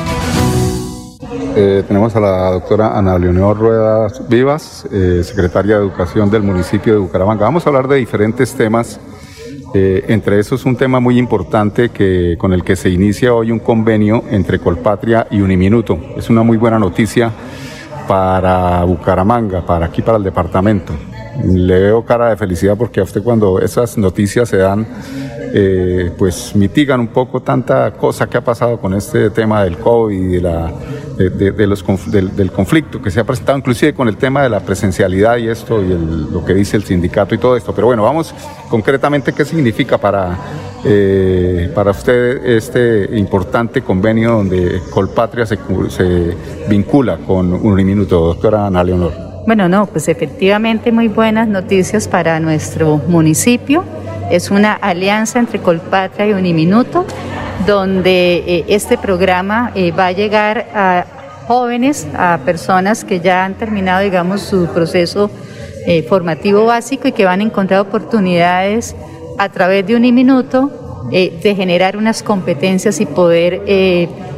Eh, 1.53 1.83
tenemos 1.85 2.15
a 2.15 2.21
la 2.21 2.51
doctora 2.51 2.97
Ana 2.97 3.19
Leonor 3.19 3.57
Ruedas 3.57 4.27
Vivas, 4.29 4.87
eh, 4.89 5.21
secretaria 5.21 5.77
de 5.77 5.81
Educación 5.81 6.31
del 6.31 6.43
municipio 6.43 6.93
de 6.93 6.99
Bucaramanga. 6.99 7.43
Vamos 7.43 7.65
a 7.65 7.69
hablar 7.69 7.89
de 7.89 7.97
diferentes 7.97 8.53
temas. 8.53 9.01
Eh, 9.73 10.05
entre 10.07 10.39
esos 10.39 10.65
un 10.65 10.77
tema 10.77 11.01
muy 11.01 11.17
importante 11.17 11.89
que, 11.89 12.35
con 12.37 12.53
el 12.53 12.63
que 12.63 12.77
se 12.77 12.89
inicia 12.89 13.33
hoy 13.33 13.51
un 13.51 13.59
convenio 13.59 14.23
entre 14.29 14.59
Colpatria 14.59 15.27
y 15.29 15.41
Uniminuto. 15.41 15.99
Es 16.15 16.29
una 16.29 16.41
muy 16.41 16.55
buena 16.55 16.79
noticia 16.79 17.31
para 18.07 18.83
Bucaramanga, 18.85 19.65
para 19.65 19.87
aquí, 19.87 20.01
para 20.01 20.17
el 20.17 20.23
departamento. 20.23 20.93
Le 21.43 21.79
veo 21.79 22.05
cara 22.05 22.29
de 22.29 22.37
felicidad 22.37 22.77
porque 22.77 23.01
a 23.01 23.03
usted 23.03 23.23
cuando 23.23 23.59
esas 23.59 23.97
noticias 23.97 24.47
se 24.47 24.57
dan, 24.57 24.87
eh, 25.53 26.11
pues 26.17 26.55
mitigan 26.55 26.99
un 26.99 27.07
poco 27.07 27.41
tanta 27.41 27.91
cosa 27.91 28.27
que 28.27 28.37
ha 28.37 28.41
pasado 28.43 28.79
con 28.79 28.93
este 28.93 29.29
tema 29.31 29.63
del 29.63 29.77
COVID 29.77 30.15
y 30.15 30.27
de 30.35 30.41
la, 30.41 30.71
del, 31.17 32.51
conflicto 32.51 33.01
que 33.01 33.11
se 33.11 33.19
ha 33.19 33.23
presentado, 33.23 33.57
inclusive 33.57 33.93
con 33.93 34.07
el 34.07 34.17
tema 34.17 34.43
de 34.43 34.49
la 34.49 34.59
presencialidad 34.61 35.37
y 35.37 35.47
esto, 35.49 35.81
y 35.83 35.91
el- 35.91 36.31
lo 36.31 36.43
que 36.45 36.53
dice 36.53 36.77
el 36.77 36.83
sindicato 36.83 37.35
y 37.35 37.37
todo 37.37 37.55
esto. 37.57 37.73
Pero 37.73 37.87
bueno, 37.87 38.03
vamos 38.03 38.33
concretamente 38.69 39.33
qué 39.33 39.43
significa 39.45 39.97
para, 39.97 40.37
eh, 40.85 41.71
para 41.75 41.91
usted 41.91 42.45
este 42.45 43.09
importante 43.17 43.81
convenio 43.81 44.31
donde 44.33 44.81
Colpatria 44.89 45.45
se, 45.45 45.57
se 45.89 46.35
vincula 46.69 47.17
con 47.17 47.53
Uniminuto, 47.53 48.19
doctora 48.27 48.67
Ana 48.67 48.83
Leonor. 48.83 49.11
Bueno, 49.45 49.67
no, 49.67 49.87
pues 49.87 50.07
efectivamente 50.07 50.91
muy 50.91 51.07
buenas 51.07 51.47
noticias 51.47 52.07
para 52.07 52.39
nuestro 52.39 52.97
municipio. 53.07 53.83
Es 54.31 54.49
una 54.49 54.71
alianza 54.73 55.39
entre 55.39 55.59
Colpatria 55.59 56.27
y 56.27 56.31
Uniminuto, 56.31 57.05
donde 57.67 58.37
eh, 58.37 58.65
este 58.69 58.97
programa 58.97 59.73
eh, 59.75 59.91
va 59.91 60.05
a 60.05 60.11
llegar 60.13 60.69
a 60.73 61.05
jóvenes, 61.47 62.07
a 62.15 62.39
personas 62.45 63.03
que 63.03 63.19
ya 63.19 63.43
han 63.43 63.55
terminado, 63.55 64.01
digamos, 64.01 64.39
su 64.39 64.67
proceso 64.67 65.29
eh, 65.85 66.03
formativo 66.03 66.63
básico 66.65 67.09
y 67.09 67.11
que 67.11 67.25
van 67.25 67.41
a 67.41 67.43
encontrar 67.43 67.81
oportunidades 67.81 68.95
a 69.37 69.49
través 69.49 69.85
de 69.85 69.97
Uniminuto 69.97 70.71
de 71.11 71.55
generar 71.57 71.97
unas 71.97 72.23
competencias 72.23 73.01
y 73.01 73.05
poder 73.05 73.63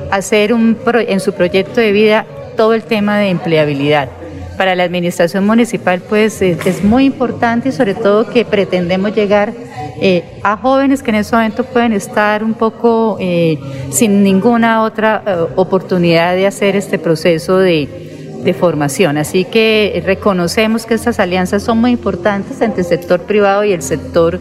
hacer 0.10 0.54
un 0.54 0.76
en 1.08 1.20
su 1.20 1.34
proyecto 1.34 1.82
de 1.82 1.92
vida 1.92 2.26
todo 2.58 2.74
el 2.74 2.82
tema 2.82 3.20
de 3.20 3.30
empleabilidad. 3.30 4.10
Para 4.58 4.76
la 4.76 4.84
administración 4.84 5.46
municipal 5.46 6.02
pues 6.08 6.42
es, 6.42 6.84
muy 6.84 7.06
importante 7.06 7.70
y 7.70 7.72
sobre 7.72 7.96
todo 7.96 8.30
que 8.30 8.46
pretendemos 8.46 9.16
llegar 9.16 9.54
eh, 10.02 10.24
a 10.44 10.58
jóvenes 10.58 11.02
que 11.02 11.12
en 11.12 11.16
ese 11.16 11.36
momento 11.36 11.64
pueden 11.64 11.94
estar 11.94 12.44
un 12.44 12.54
poco 12.54 13.18
sin 13.90 14.24
ninguna 14.24 14.84
otra 14.84 15.48
oportunidad 15.56 16.36
de 16.36 16.48
hacer 16.48 16.76
este 16.76 17.00
proceso 17.00 17.58
de, 17.58 17.88
de 18.44 18.54
formación. 18.54 19.18
Así 19.18 19.46
que 19.46 20.02
reconocemos 20.06 20.86
que 20.86 20.94
estas 20.94 21.20
alianzas 21.20 21.64
son 21.64 21.80
muy 21.80 21.92
importantes 21.92 22.62
entre 22.62 22.82
el 22.82 22.88
sector 22.88 23.22
privado 23.22 23.64
y 23.64 23.72
el 23.72 23.82
sector 23.82 24.40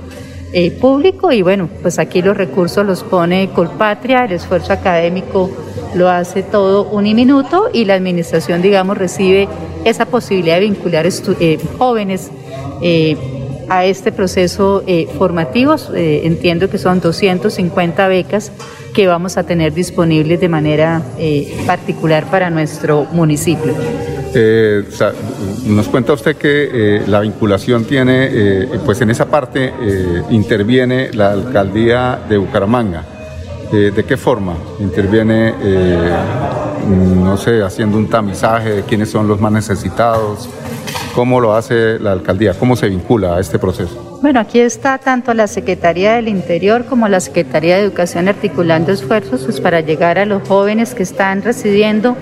eh, 0.55 0.71
público 0.71 1.33
y 1.33 1.41
bueno, 1.41 1.71
pues 1.81 1.99
aquí 1.99 2.21
los 2.21 2.37
recursos 2.37 2.85
los 2.85 3.03
pone 3.03 3.49
Colpatria, 3.55 4.27
el 4.27 4.33
esfuerzo 4.33 4.75
académico 4.75 5.51
lo 5.95 6.11
hace 6.11 6.43
todo 6.43 6.85
un 6.91 7.05
minuto 7.05 7.71
y 7.73 7.87
la 7.87 7.95
administración, 7.95 8.61
digamos, 8.61 8.99
recibe 8.99 9.49
esa 9.85 10.07
posibilidad 10.07 10.57
de 10.57 10.63
vincular 10.63 11.07
eh, 11.07 11.59
jóvenes 11.79 12.31
eh, 12.81 13.17
a 13.69 13.85
este 13.85 14.13
proceso 14.13 14.83
formativo. 15.17 15.77
entiendo 15.95 16.69
que 16.69 16.79
son 16.79 17.01
250 17.01 18.09
becas 18.09 18.53
que 18.93 19.07
vamos 19.07 19.39
a 19.39 19.45
tener 19.45 19.73
disponibles 19.73 20.41
de 20.41 20.49
manera 20.49 21.01
particular 21.67 22.27
para 22.27 22.51
nuestro 22.51 23.07
municipio. 23.13 23.73
Eh, 24.35 24.85
nos 25.67 25.89
cuenta 25.89 26.15
usted 26.15 26.37
que 26.37 26.71
eh, 26.73 27.03
la 27.07 27.21
vinculación 27.21 27.85
tiene, 27.85 28.29
eh, 28.31 28.69
pues 28.85 29.01
en 29.03 29.11
esa 29.11 29.27
parte 29.27 29.73
interviene 30.31 31.11
la 31.13 31.33
alcaldía 31.33 32.19
de 32.29 32.39
Bucaramanga. 32.39 33.05
¿De 33.73 34.05
qué 34.05 34.19
forma 34.19 34.55
interviene, 34.81 35.55
no 36.87 37.37
sé, 37.37 37.63
haciendo 37.63 37.99
un 37.99 38.09
tamizaje 38.09 38.71
de 38.71 38.83
quiénes 38.83 39.11
son 39.11 39.29
los 39.29 39.41
más 39.41 39.53
necesitados? 39.53 40.49
¿Cómo 41.15 41.41
lo 41.41 41.55
hace 41.55 41.99
la 41.99 42.13
alcaldía? 42.13 42.55
¿Cómo 42.55 42.75
se 42.75 42.89
vincula 42.89 43.37
a 43.37 43.41
este 43.41 43.59
proceso? 43.59 44.19
Bueno, 44.23 44.41
aquí 44.41 44.61
está 44.61 44.99
tanto 44.99 45.35
la 45.35 45.47
Secretaría 45.47 46.15
del 46.15 46.29
Interior 46.29 46.87
como 46.87 47.09
la 47.09 47.21
Secretaría 47.21 47.77
de 47.77 47.83
Educación 47.83 48.29
articulando 48.29 48.93
esfuerzos 48.93 49.43
pues, 49.45 49.61
para 49.61 49.81
llegar 49.81 50.19
a 50.19 50.25
los 50.25 50.47
jóvenes 50.47 50.95
que 50.95 51.03
están 51.03 51.43
residiendo 51.43 52.17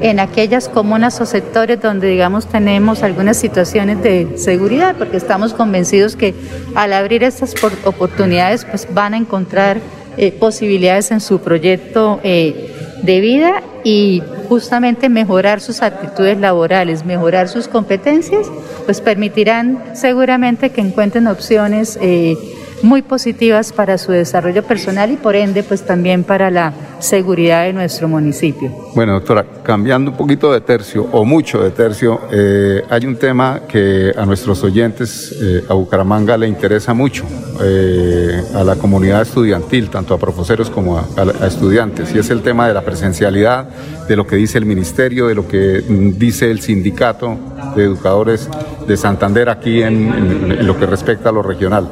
en 0.00 0.20
aquellas 0.20 0.68
comunas 0.68 1.20
o 1.20 1.26
sectores 1.26 1.80
donde, 1.80 2.08
digamos, 2.08 2.46
tenemos 2.46 3.02
algunas 3.02 3.36
situaciones 3.38 4.02
de 4.02 4.36
seguridad, 4.36 4.94
porque 4.96 5.16
estamos 5.16 5.54
convencidos 5.54 6.16
que 6.16 6.34
al 6.74 6.92
abrir 6.92 7.22
estas 7.22 7.54
oportunidades, 7.84 8.66
pues 8.66 8.86
van 8.92 9.14
a 9.14 9.16
encontrar 9.16 9.80
eh, 10.18 10.32
posibilidades 10.32 11.10
en 11.10 11.20
su 11.20 11.40
proyecto 11.40 12.20
eh, 12.22 12.65
de 13.02 13.20
vida 13.20 13.62
y 13.84 14.22
justamente 14.48 15.08
mejorar 15.08 15.60
sus 15.60 15.82
actitudes 15.82 16.38
laborales, 16.38 17.04
mejorar 17.04 17.48
sus 17.48 17.68
competencias, 17.68 18.46
pues 18.84 19.00
permitirán 19.00 19.82
seguramente 19.94 20.70
que 20.70 20.80
encuentren 20.80 21.26
opciones. 21.26 21.98
Eh, 22.00 22.36
muy 22.82 23.02
positivas 23.02 23.72
para 23.72 23.98
su 23.98 24.12
desarrollo 24.12 24.62
personal 24.62 25.10
y 25.10 25.16
por 25.16 25.36
ende 25.36 25.62
pues 25.62 25.84
también 25.84 26.24
para 26.24 26.50
la 26.50 26.72
seguridad 26.98 27.64
de 27.64 27.72
nuestro 27.72 28.08
municipio. 28.08 28.70
Bueno, 28.94 29.14
doctora, 29.14 29.44
cambiando 29.62 30.10
un 30.10 30.16
poquito 30.16 30.52
de 30.52 30.60
tercio 30.60 31.06
o 31.12 31.24
mucho 31.24 31.62
de 31.62 31.70
tercio, 31.70 32.20
eh, 32.30 32.82
hay 32.88 33.06
un 33.06 33.16
tema 33.16 33.62
que 33.68 34.12
a 34.16 34.24
nuestros 34.24 34.62
oyentes, 34.64 35.34
eh, 35.40 35.64
a 35.68 35.74
Bucaramanga 35.74 36.36
le 36.36 36.48
interesa 36.48 36.94
mucho, 36.94 37.24
eh, 37.62 38.42
a 38.54 38.64
la 38.64 38.76
comunidad 38.76 39.22
estudiantil, 39.22 39.90
tanto 39.90 40.14
a 40.14 40.18
profesores 40.18 40.70
como 40.70 40.98
a, 40.98 41.46
estudiantes, 41.46 42.14
y 42.14 42.18
es 42.18 42.30
el 42.30 42.42
tema 42.42 42.68
de 42.68 42.74
la 42.74 42.82
presencialidad, 42.82 43.68
de 44.08 44.16
lo 44.16 44.26
que 44.26 44.36
dice 44.36 44.58
el 44.58 44.66
ministerio, 44.66 45.26
de 45.26 45.34
lo 45.34 45.46
que 45.46 45.82
mm, 45.86 46.18
dice 46.18 46.50
el 46.50 46.60
sindicato 46.60 47.36
de 47.74 47.84
educadores 47.84 48.48
de 48.86 48.96
Santander 48.96 49.48
aquí 49.48 49.82
en 49.82 50.66
lo 50.66 50.78
que 50.78 50.86
respecta 50.86 51.28
a 51.28 51.32
lo 51.32 51.42
regional. 51.42 51.88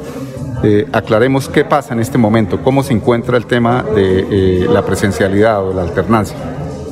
Eh, 0.67 0.87
aclaremos 0.91 1.47
qué 1.47 1.63
pasa 1.63 1.93
en 1.93 1.99
este 1.99 2.17
momento, 2.17 2.59
cómo 2.63 2.81
se 2.81 2.91
encuentra 2.91 3.37
el 3.37 3.45
tema 3.45 3.83
de 3.83 4.63
eh, 4.63 4.67
la 4.67 4.81
presencialidad 4.83 5.63
o 5.63 5.71
la 5.71 5.83
alternancia. 5.83 6.35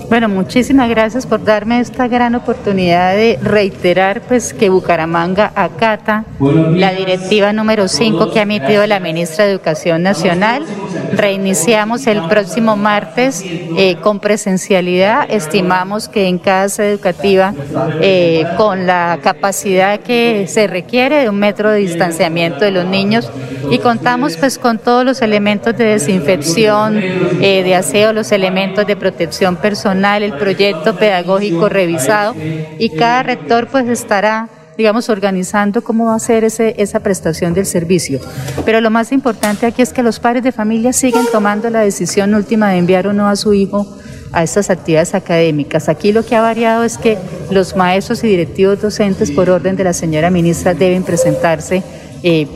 Bueno, 0.09 0.29
muchísimas 0.29 0.87
gracias 0.89 1.25
por 1.25 1.43
darme 1.43 1.79
esta 1.79 2.07
gran 2.07 2.35
oportunidad 2.35 3.15
de 3.15 3.39
reiterar 3.41 4.21
pues 4.21 4.53
que 4.53 4.69
Bucaramanga 4.69 5.51
acata 5.55 6.25
la 6.39 6.91
directiva 6.93 7.51
número 7.51 7.87
5 7.87 8.31
que 8.31 8.37
ha 8.37 8.43
emitido 8.43 8.85
la 8.85 8.99
ministra 8.99 9.45
de 9.45 9.53
Educación 9.53 10.03
Nacional. 10.03 10.65
Reiniciamos 11.15 12.07
el 12.07 12.21
próximo 12.27 12.75
martes 12.75 13.43
eh, 13.43 13.95
con 14.01 14.19
presencialidad. 14.19 15.29
Estimamos 15.29 16.07
que 16.09 16.27
en 16.27 16.39
cada 16.39 16.69
sede 16.69 16.91
educativa, 16.91 17.53
eh, 18.01 18.45
con 18.57 18.85
la 18.85 19.19
capacidad 19.21 19.99
que 19.99 20.45
se 20.47 20.67
requiere 20.67 21.21
de 21.21 21.29
un 21.29 21.37
metro 21.37 21.71
de 21.71 21.79
distanciamiento 21.79 22.65
de 22.65 22.71
los 22.71 22.85
niños, 22.85 23.29
y 23.69 23.79
contamos 23.79 24.37
pues 24.37 24.57
con 24.57 24.77
todos 24.77 25.05
los 25.05 25.21
elementos 25.21 25.75
de 25.77 25.85
desinfección, 25.85 26.99
eh, 26.99 27.63
de 27.63 27.75
aseo, 27.75 28.13
los 28.13 28.31
elementos 28.31 28.85
de 28.85 28.95
protección 28.95 29.55
personal, 29.55 30.23
el 30.23 30.33
proyecto 30.33 30.95
pedagógico 30.95 31.69
revisado 31.69 32.35
y 32.77 32.89
cada 32.89 33.23
rector 33.23 33.67
pues 33.67 33.87
estará 33.87 34.49
digamos, 34.77 35.09
organizando 35.09 35.83
cómo 35.83 36.05
va 36.05 36.15
a 36.15 36.19
ser 36.19 36.43
ese, 36.43 36.75
esa 36.77 36.99
prestación 37.01 37.53
del 37.53 37.65
servicio. 37.65 38.19
Pero 38.65 38.81
lo 38.81 38.89
más 38.89 39.11
importante 39.11 39.65
aquí 39.65 39.81
es 39.81 39.93
que 39.93 40.03
los 40.03 40.19
padres 40.19 40.43
de 40.43 40.51
familia 40.51 40.93
siguen 40.93 41.25
tomando 41.31 41.69
la 41.69 41.81
decisión 41.81 42.33
última 42.33 42.69
de 42.69 42.77
enviar 42.77 43.07
o 43.07 43.13
no 43.13 43.27
a 43.27 43.35
su 43.35 43.53
hijo 43.53 43.87
a 44.31 44.43
estas 44.43 44.69
actividades 44.69 45.13
académicas. 45.13 45.89
Aquí 45.89 46.11
lo 46.11 46.25
que 46.25 46.35
ha 46.35 46.41
variado 46.41 46.83
es 46.83 46.97
que 46.97 47.17
los 47.51 47.75
maestros 47.75 48.23
y 48.23 48.27
directivos 48.27 48.81
docentes, 48.81 49.31
por 49.31 49.49
orden 49.49 49.75
de 49.75 49.83
la 49.83 49.93
señora 49.93 50.31
ministra, 50.31 50.73
deben 50.73 51.03
presentarse 51.03 51.83
eh, 52.23 52.47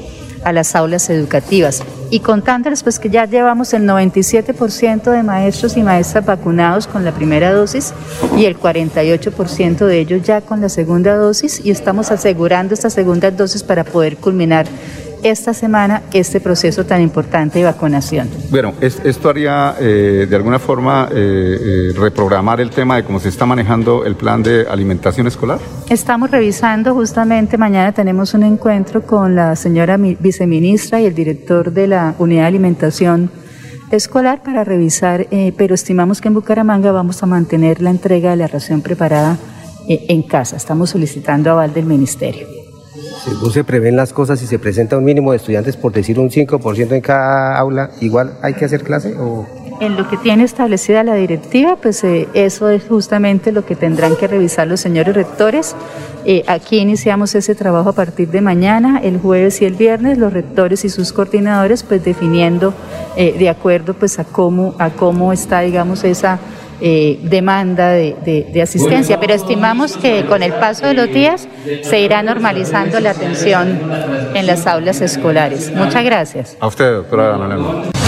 a 0.44 0.52
las 0.52 0.76
aulas 0.76 1.10
educativas. 1.10 1.84
Y 2.10 2.22
contándoles 2.22 2.84
pues 2.84 3.00
que 3.00 3.10
ya 3.10 3.26
llevamos 3.26 3.74
el 3.74 3.84
97% 3.84 5.12
de 5.12 5.24
maestros 5.24 5.76
y 5.76 5.84
maestras 5.84 6.26
vacunados 6.26 6.88
con 6.88 7.04
la 7.04 7.12
primera 7.12 7.52
dosis 7.52 7.94
y 8.38 8.46
el 8.46 8.58
48% 8.58 9.86
de 9.86 10.00
ellos 10.00 10.24
ya 10.24 10.42
con 10.42 10.62
la 10.62 10.70
segunda 10.70 11.16
dosis 11.16 11.62
y 11.64 11.72
estamos 11.72 12.12
asegurando 12.12 12.74
estas 12.74 12.94
segundas 12.94 13.36
dosis 13.36 13.64
para 13.64 13.84
poder 13.84 14.18
culminar 14.18 14.68
esta 15.24 15.54
semana 15.54 16.04
este 16.14 16.40
proceso 16.40 16.86
tan 16.86 17.02
importante 17.02 17.60
de 17.60 17.66
vacunación. 17.66 18.30
Bueno, 18.50 18.74
¿esto 18.82 19.30
haría 19.30 19.76
eh, 19.80 20.28
de 20.30 20.36
alguna 20.36 20.60
forma 20.60 21.10
eh, 21.12 21.16
eh, 21.16 21.94
reprogramar 21.98 22.62
el 22.62 22.70
tema 22.70 22.98
de 22.98 23.04
cómo 23.04 23.20
se 23.20 23.30
está 23.30 23.46
manejando 23.46 24.06
el 24.06 24.16
plan 24.16 24.44
de 24.44 24.66
alimentación 24.70 25.28
escolar? 25.28 25.60
Estamos 25.90 26.32
revisando, 26.32 26.94
justamente 26.94 27.58
mañana 27.58 27.92
tenemos 27.92 28.34
un 28.34 28.44
encuentro 28.44 29.02
con 29.02 29.36
la 29.36 29.56
señora 29.56 29.98
viceministra 29.98 31.02
y 31.02 31.06
el 31.06 31.16
director 31.16 31.72
de 31.72 31.88
la 31.88 32.16
unidad 32.20 32.42
de 32.42 32.48
alimentación 32.48 33.32
escolar 33.92 34.44
para 34.44 34.64
revisar, 34.66 35.28
pero 35.58 35.74
estimamos 35.74 36.20
que 36.20 36.28
en 36.28 36.34
Bucaramanga 36.34 36.92
vamos 36.92 37.24
a 37.24 37.26
mantener 37.26 37.82
la 37.82 37.90
entrega 37.90 38.32
de 38.32 38.36
la 38.36 38.48
ración 38.48 38.82
preparada 38.82 39.38
en 39.88 40.24
casa. 40.24 40.58
Estamos 40.58 40.90
solicitando 40.90 41.52
aval 41.52 41.74
del 41.74 41.86
ministerio 41.86 42.57
no 43.42 43.50
se 43.50 43.64
prevén 43.64 43.96
las 43.96 44.14
cosas 44.14 44.42
y 44.42 44.48
se 44.48 44.60
presenta 44.60 44.98
un 44.98 45.04
mínimo 45.04 45.32
de 45.32 45.38
estudiantes, 45.38 45.78
por 45.78 45.92
decir 45.92 46.20
un 46.20 46.30
5% 46.30 46.92
en 46.92 47.02
cada 47.02 47.58
aula, 47.58 47.92
igual 48.02 48.34
hay 48.42 48.54
que 48.54 48.66
hacer 48.66 48.84
clase 48.84 49.16
o... 49.18 49.46
En 49.80 49.96
lo 49.96 50.10
que 50.10 50.18
tiene 50.18 50.44
establecida 50.44 51.04
la 51.04 51.14
directiva, 51.14 51.76
pues 51.76 52.04
eh, 52.04 52.28
eso 52.34 52.68
es 52.70 52.86
justamente 52.86 53.52
lo 53.52 53.64
que 53.64 53.76
tendrán 53.76 54.16
que 54.16 54.26
revisar 54.26 54.68
los 54.68 54.80
señores 54.80 55.14
rectores. 55.14 55.76
Eh, 56.26 56.44
aquí 56.48 56.80
iniciamos 56.80 57.36
ese 57.36 57.54
trabajo 57.54 57.90
a 57.90 57.94
partir 57.94 58.30
de 58.30 58.42
mañana, 58.42 59.00
el 59.04 59.20
jueves 59.20 59.62
y 59.62 59.66
el 59.66 59.76
viernes, 59.76 60.18
los 60.18 60.34
rectores 60.34 60.84
y 60.84 60.90
sus 60.90 61.14
coordinadores, 61.14 61.84
pues 61.84 62.04
definiendo 62.04 62.74
eh, 63.16 63.36
de 63.38 63.50
acuerdo 63.50 63.94
pues 63.94 64.18
a 64.18 64.24
cómo, 64.24 64.74
a 64.80 64.90
cómo 64.90 65.32
está, 65.32 65.60
digamos, 65.60 66.04
esa 66.04 66.40
eh, 66.82 67.20
demanda 67.24 67.90
de, 67.92 68.62
asistencia, 68.62 69.20
pero 69.20 69.34
estimamos 69.34 69.98
que 69.98 70.26
con 70.26 70.44
el 70.44 70.54
paso 70.54 70.86
de 70.86 70.94
los 70.94 71.12
días 71.12 71.48
se 71.84 72.00
irá 72.00 72.22
normalizando 72.24 73.00
la 73.00 73.12
atención 73.12 73.80
en 74.34 74.48
las 74.48 74.68
aulas 74.68 75.02
escolares. 75.02 75.72
Muchas 75.74 76.04
gracias. 76.04 76.58
A 76.60 76.68
usted, 76.68 76.92
doctora 76.92 77.38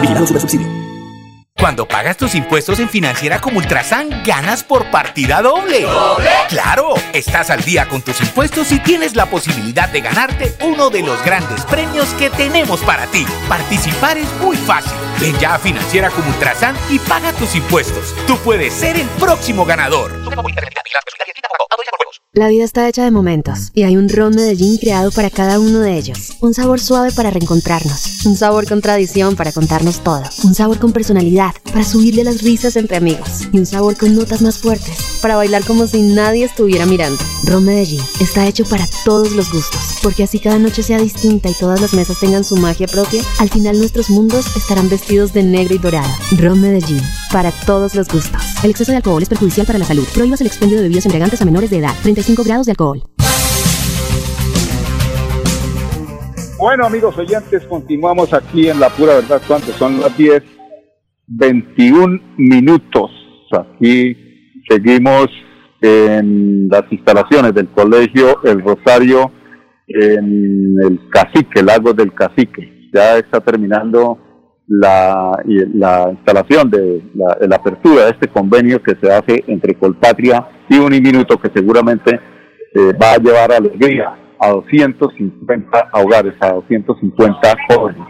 Vigilado 0.00 0.26
Super 0.26 0.40
Subsidio. 0.40 0.66
Cuando 1.60 1.86
pagas 1.86 2.16
tus 2.16 2.34
impuestos 2.34 2.80
en 2.80 2.88
Financiera 2.88 3.38
como 3.38 3.58
Ultrasan, 3.58 4.22
ganas 4.24 4.64
por 4.64 4.90
partida 4.90 5.42
doble. 5.42 5.82
¿Doble? 5.82 6.30
¡Claro! 6.48 6.94
Estás 7.12 7.50
al 7.50 7.62
día 7.62 7.86
con 7.86 8.00
tus 8.00 8.18
impuestos 8.22 8.72
y 8.72 8.78
tienes 8.78 9.14
la 9.14 9.26
posibilidad 9.26 9.90
de 9.90 10.00
ganarte 10.00 10.54
uno 10.64 10.88
de 10.88 11.02
los 11.02 11.22
grandes 11.22 11.66
premios 11.66 12.08
que 12.14 12.30
tenemos 12.30 12.80
para 12.80 13.06
ti. 13.08 13.26
Participar 13.46 14.16
es 14.16 14.28
muy 14.40 14.56
fácil. 14.56 14.96
Ven 15.20 15.38
ya 15.38 15.54
a 15.54 15.58
Financiera 15.58 16.08
como 16.10 16.30
Ultrasan 16.30 16.74
y 16.88 16.98
paga 16.98 17.34
tus 17.34 17.54
impuestos. 17.54 18.14
Tú 18.26 18.38
puedes 18.38 18.72
ser 18.72 18.96
el 18.96 19.06
próximo 19.20 19.66
ganador. 19.66 20.12
La 22.32 22.48
vida 22.48 22.64
está 22.64 22.88
hecha 22.88 23.04
de 23.04 23.10
momentos 23.10 23.70
y 23.74 23.82
hay 23.82 23.96
un 23.96 24.08
ron 24.08 24.34
Medellín 24.34 24.78
creado 24.78 25.10
para 25.10 25.30
cada 25.30 25.58
uno 25.58 25.80
de 25.80 25.98
ellos. 25.98 26.36
Un 26.40 26.54
sabor 26.54 26.80
suave 26.80 27.10
para 27.12 27.30
reencontrarnos, 27.30 28.24
un 28.24 28.36
sabor 28.36 28.66
con 28.66 28.80
tradición 28.80 29.36
para 29.36 29.52
contarnos 29.52 30.02
todo, 30.02 30.22
un 30.44 30.54
sabor 30.54 30.78
con 30.78 30.92
personalidad 30.92 31.52
para 31.64 31.84
subirle 31.84 32.24
las 32.24 32.42
risas 32.42 32.76
entre 32.76 32.96
amigos 32.96 33.48
y 33.52 33.58
un 33.58 33.66
sabor 33.66 33.96
con 33.96 34.14
notas 34.14 34.42
más 34.42 34.58
fuertes 34.58 35.18
para 35.20 35.36
bailar 35.36 35.64
como 35.64 35.86
si 35.86 36.00
nadie 36.00 36.44
estuviera 36.44 36.86
mirando. 36.86 37.22
Ron 37.44 37.64
Medellín 37.64 38.02
está 38.20 38.46
hecho 38.46 38.64
para 38.64 38.86
todos 39.04 39.32
los 39.32 39.52
gustos, 39.52 39.98
porque 40.02 40.22
así 40.22 40.38
cada 40.38 40.58
noche 40.58 40.82
sea 40.82 40.98
distinta 40.98 41.50
y 41.50 41.54
todas 41.54 41.80
las 41.80 41.94
mesas 41.94 42.20
tengan 42.20 42.44
su 42.44 42.56
magia 42.56 42.86
propia, 42.86 43.22
al 43.38 43.50
final 43.50 43.78
nuestros 43.78 44.08
mundos 44.08 44.56
estarán 44.56 44.88
vestidos 44.88 45.09
de 45.10 45.42
negro 45.42 45.74
y 45.74 45.78
dorado. 45.78 46.08
Ron 46.38 46.60
Medellín, 46.60 47.00
para 47.32 47.50
todos 47.66 47.96
los 47.96 48.08
gustos. 48.08 48.40
El 48.62 48.70
exceso 48.70 48.92
de 48.92 48.98
alcohol 48.98 49.20
es 49.20 49.28
perjudicial 49.28 49.66
para 49.66 49.80
la 49.80 49.84
salud. 49.84 50.04
Prohíbas 50.14 50.40
el 50.40 50.46
expendio 50.46 50.76
de 50.76 50.84
bebidas 50.84 51.04
embriagantes 51.04 51.42
a 51.42 51.44
menores 51.44 51.68
de 51.68 51.78
edad. 51.78 51.90
35 52.02 52.44
grados 52.44 52.66
de 52.66 52.72
alcohol. 52.72 53.02
Bueno, 56.58 56.86
amigos 56.86 57.18
oyentes, 57.18 57.64
continuamos 57.66 58.32
aquí 58.32 58.68
en 58.68 58.78
La 58.78 58.88
Pura 58.90 59.16
Verdad. 59.16 59.42
¿Cuántos? 59.48 59.74
Son 59.74 60.00
las 60.00 60.16
10, 60.16 60.44
21 61.26 62.20
minutos. 62.36 63.10
Aquí 63.50 64.16
seguimos 64.68 65.26
en 65.80 66.68
las 66.68 66.84
instalaciones 66.88 67.52
del 67.52 67.68
Colegio 67.70 68.40
El 68.44 68.62
Rosario 68.62 69.32
en 69.88 70.76
el 70.84 71.00
Cacique, 71.10 71.64
Lago 71.64 71.92
del 71.94 72.14
Cacique. 72.14 72.90
Ya 72.94 73.18
está 73.18 73.40
terminando 73.40 74.29
la, 74.70 75.32
la 75.74 76.10
instalación 76.12 76.70
de 76.70 77.02
la, 77.14 77.56
apertura 77.56 78.04
de 78.04 78.10
este 78.10 78.28
convenio 78.28 78.80
que 78.80 78.94
se 79.02 79.12
hace 79.12 79.44
entre 79.48 79.74
Colpatria 79.74 80.46
y 80.68 80.78
Uniminuto, 80.78 81.36
que 81.38 81.50
seguramente 81.52 82.14
eh, 82.14 82.92
va 82.92 83.14
a 83.14 83.18
llevar 83.18 83.50
alegría 83.50 84.14
a 84.38 84.50
250 84.50 85.90
hogares, 85.92 86.34
a 86.40 86.52
250 86.52 87.56
jóvenes. 87.68 88.06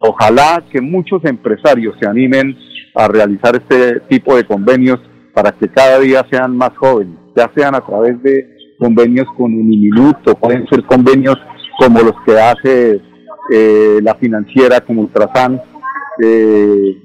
Ojalá 0.00 0.64
que 0.68 0.80
muchos 0.80 1.24
empresarios 1.24 1.94
se 2.00 2.08
animen 2.08 2.56
a 2.96 3.06
realizar 3.06 3.54
este 3.54 4.00
tipo 4.08 4.36
de 4.36 4.44
convenios 4.44 4.98
para 5.32 5.52
que 5.52 5.68
cada 5.68 6.00
día 6.00 6.26
sean 6.28 6.56
más 6.56 6.76
jóvenes, 6.76 7.16
ya 7.36 7.48
sean 7.56 7.76
a 7.76 7.80
través 7.80 8.20
de 8.24 8.74
convenios 8.80 9.26
con 9.36 9.54
Uniminuto, 9.54 10.34
pueden 10.34 10.66
ser 10.66 10.84
convenios 10.84 11.36
como 11.78 12.00
los 12.00 12.14
que 12.26 12.36
hace 12.36 13.00
eh, 13.50 14.00
la 14.02 14.14
financiera 14.16 14.80
como 14.80 15.02
Ultrasan 15.02 15.60
eh, 16.22 16.96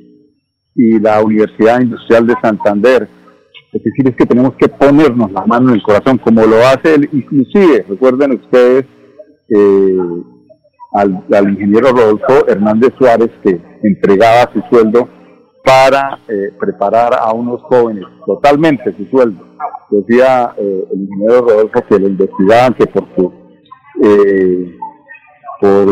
y 0.75 0.99
la 0.99 1.21
Universidad 1.23 1.79
Industrial 1.79 2.27
de 2.27 2.36
Santander. 2.41 3.08
Es 3.71 3.82
decir, 3.82 4.10
es 4.10 4.15
que 4.15 4.25
tenemos 4.25 4.53
que 4.56 4.67
ponernos 4.67 5.32
la 5.32 5.45
mano 5.45 5.69
en 5.69 5.75
el 5.75 5.84
corazón, 5.84 6.17
como 6.17 6.45
lo 6.45 6.58
hace 6.58 6.95
el, 6.95 7.10
inclusive, 7.13 7.86
recuerden 7.88 8.34
ustedes, 8.34 8.86
eh, 9.49 9.97
al, 10.95 11.49
ingeniero 11.49 11.91
Rodolfo 11.91 12.47
Hernández 12.47 12.93
Suárez, 12.97 13.32
que 13.41 13.60
entregaba 13.82 14.51
su 14.53 14.62
sueldo 14.69 15.08
para 15.63 16.19
preparar 16.60 17.13
a 17.17 17.32
unos 17.32 17.62
jóvenes, 17.63 18.03
totalmente 18.25 18.93
su 18.97 19.06
sueldo. 19.06 19.43
Decía 19.89 20.53
el 20.58 20.99
ingeniero 20.99 21.41
Rodolfo 21.47 21.82
que 21.89 21.99
lo 21.99 22.08
investigaban 22.10 22.73
que 22.73 22.86
porque 22.86 23.32
por, 25.63 25.88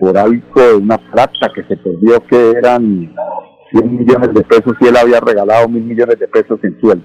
por 0.00 0.18
algo 0.18 0.78
una 0.82 0.98
plata 0.98 1.48
que 1.54 1.62
se 1.62 1.76
perdió 1.76 2.18
que 2.28 2.50
eran 2.58 3.14
100 3.70 3.98
millones 3.98 4.34
de 4.34 4.42
pesos 4.42 4.74
y 4.80 4.86
él 4.86 4.96
había 4.96 5.20
regalado 5.20 5.68
mil 5.68 5.84
millones 5.84 6.18
de 6.18 6.26
pesos 6.26 6.58
en 6.64 6.76
sueldo. 6.80 7.04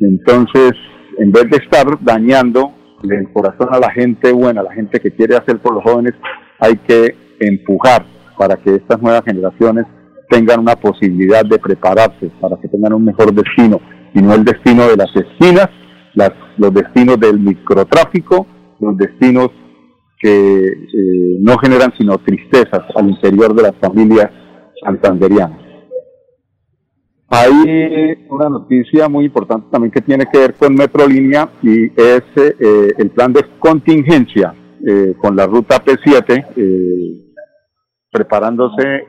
Entonces, 0.00 0.72
en 1.18 1.30
vez 1.30 1.44
de 1.50 1.58
estar 1.58 1.86
dañando 2.00 2.72
el 3.04 3.32
corazón 3.32 3.68
a 3.70 3.78
la 3.78 3.92
gente 3.92 4.32
buena, 4.32 4.62
a 4.62 4.64
la 4.64 4.72
gente 4.72 4.98
que 4.98 5.12
quiere 5.12 5.36
hacer 5.36 5.60
por 5.60 5.74
los 5.74 5.84
jóvenes, 5.84 6.14
hay 6.58 6.76
que 6.78 7.14
empujar 7.38 8.04
para 8.36 8.56
que 8.56 8.74
estas 8.74 9.00
nuevas 9.00 9.22
generaciones 9.24 9.86
tengan 10.30 10.60
una 10.60 10.74
posibilidad 10.74 11.44
de 11.44 11.60
prepararse, 11.60 12.32
para 12.40 12.56
que 12.56 12.66
tengan 12.66 12.94
un 12.94 13.04
mejor 13.04 13.32
destino, 13.32 13.80
y 14.14 14.20
no 14.20 14.34
el 14.34 14.44
destino 14.44 14.88
de 14.88 14.96
las 14.96 15.14
esquinas, 15.14 15.68
los 16.56 16.74
destinos 16.74 17.20
del 17.20 17.38
microtráfico, 17.38 18.46
los 18.80 18.96
destinos 18.96 19.50
que 20.22 20.66
eh, 20.66 21.36
no 21.40 21.58
generan 21.58 21.92
sino 21.98 22.16
tristezas 22.18 22.82
al 22.94 23.10
interior 23.10 23.54
de 23.54 23.62
las 23.62 23.74
familias 23.80 24.30
santanderianas. 24.84 25.62
Hay 27.34 27.50
una 28.28 28.50
noticia 28.50 29.08
muy 29.08 29.24
importante 29.24 29.68
también 29.70 29.90
que 29.90 30.02
tiene 30.02 30.26
que 30.30 30.38
ver 30.38 30.54
con 30.54 30.74
Metrolínea 30.74 31.48
y 31.62 31.86
es 31.86 32.22
eh, 32.36 32.92
el 32.98 33.08
plan 33.08 33.32
de 33.32 33.40
contingencia 33.58 34.54
eh, 34.86 35.14
con 35.18 35.34
la 35.34 35.46
ruta 35.46 35.82
P7, 35.82 36.52
eh, 36.54 37.34
preparándose 38.10 39.06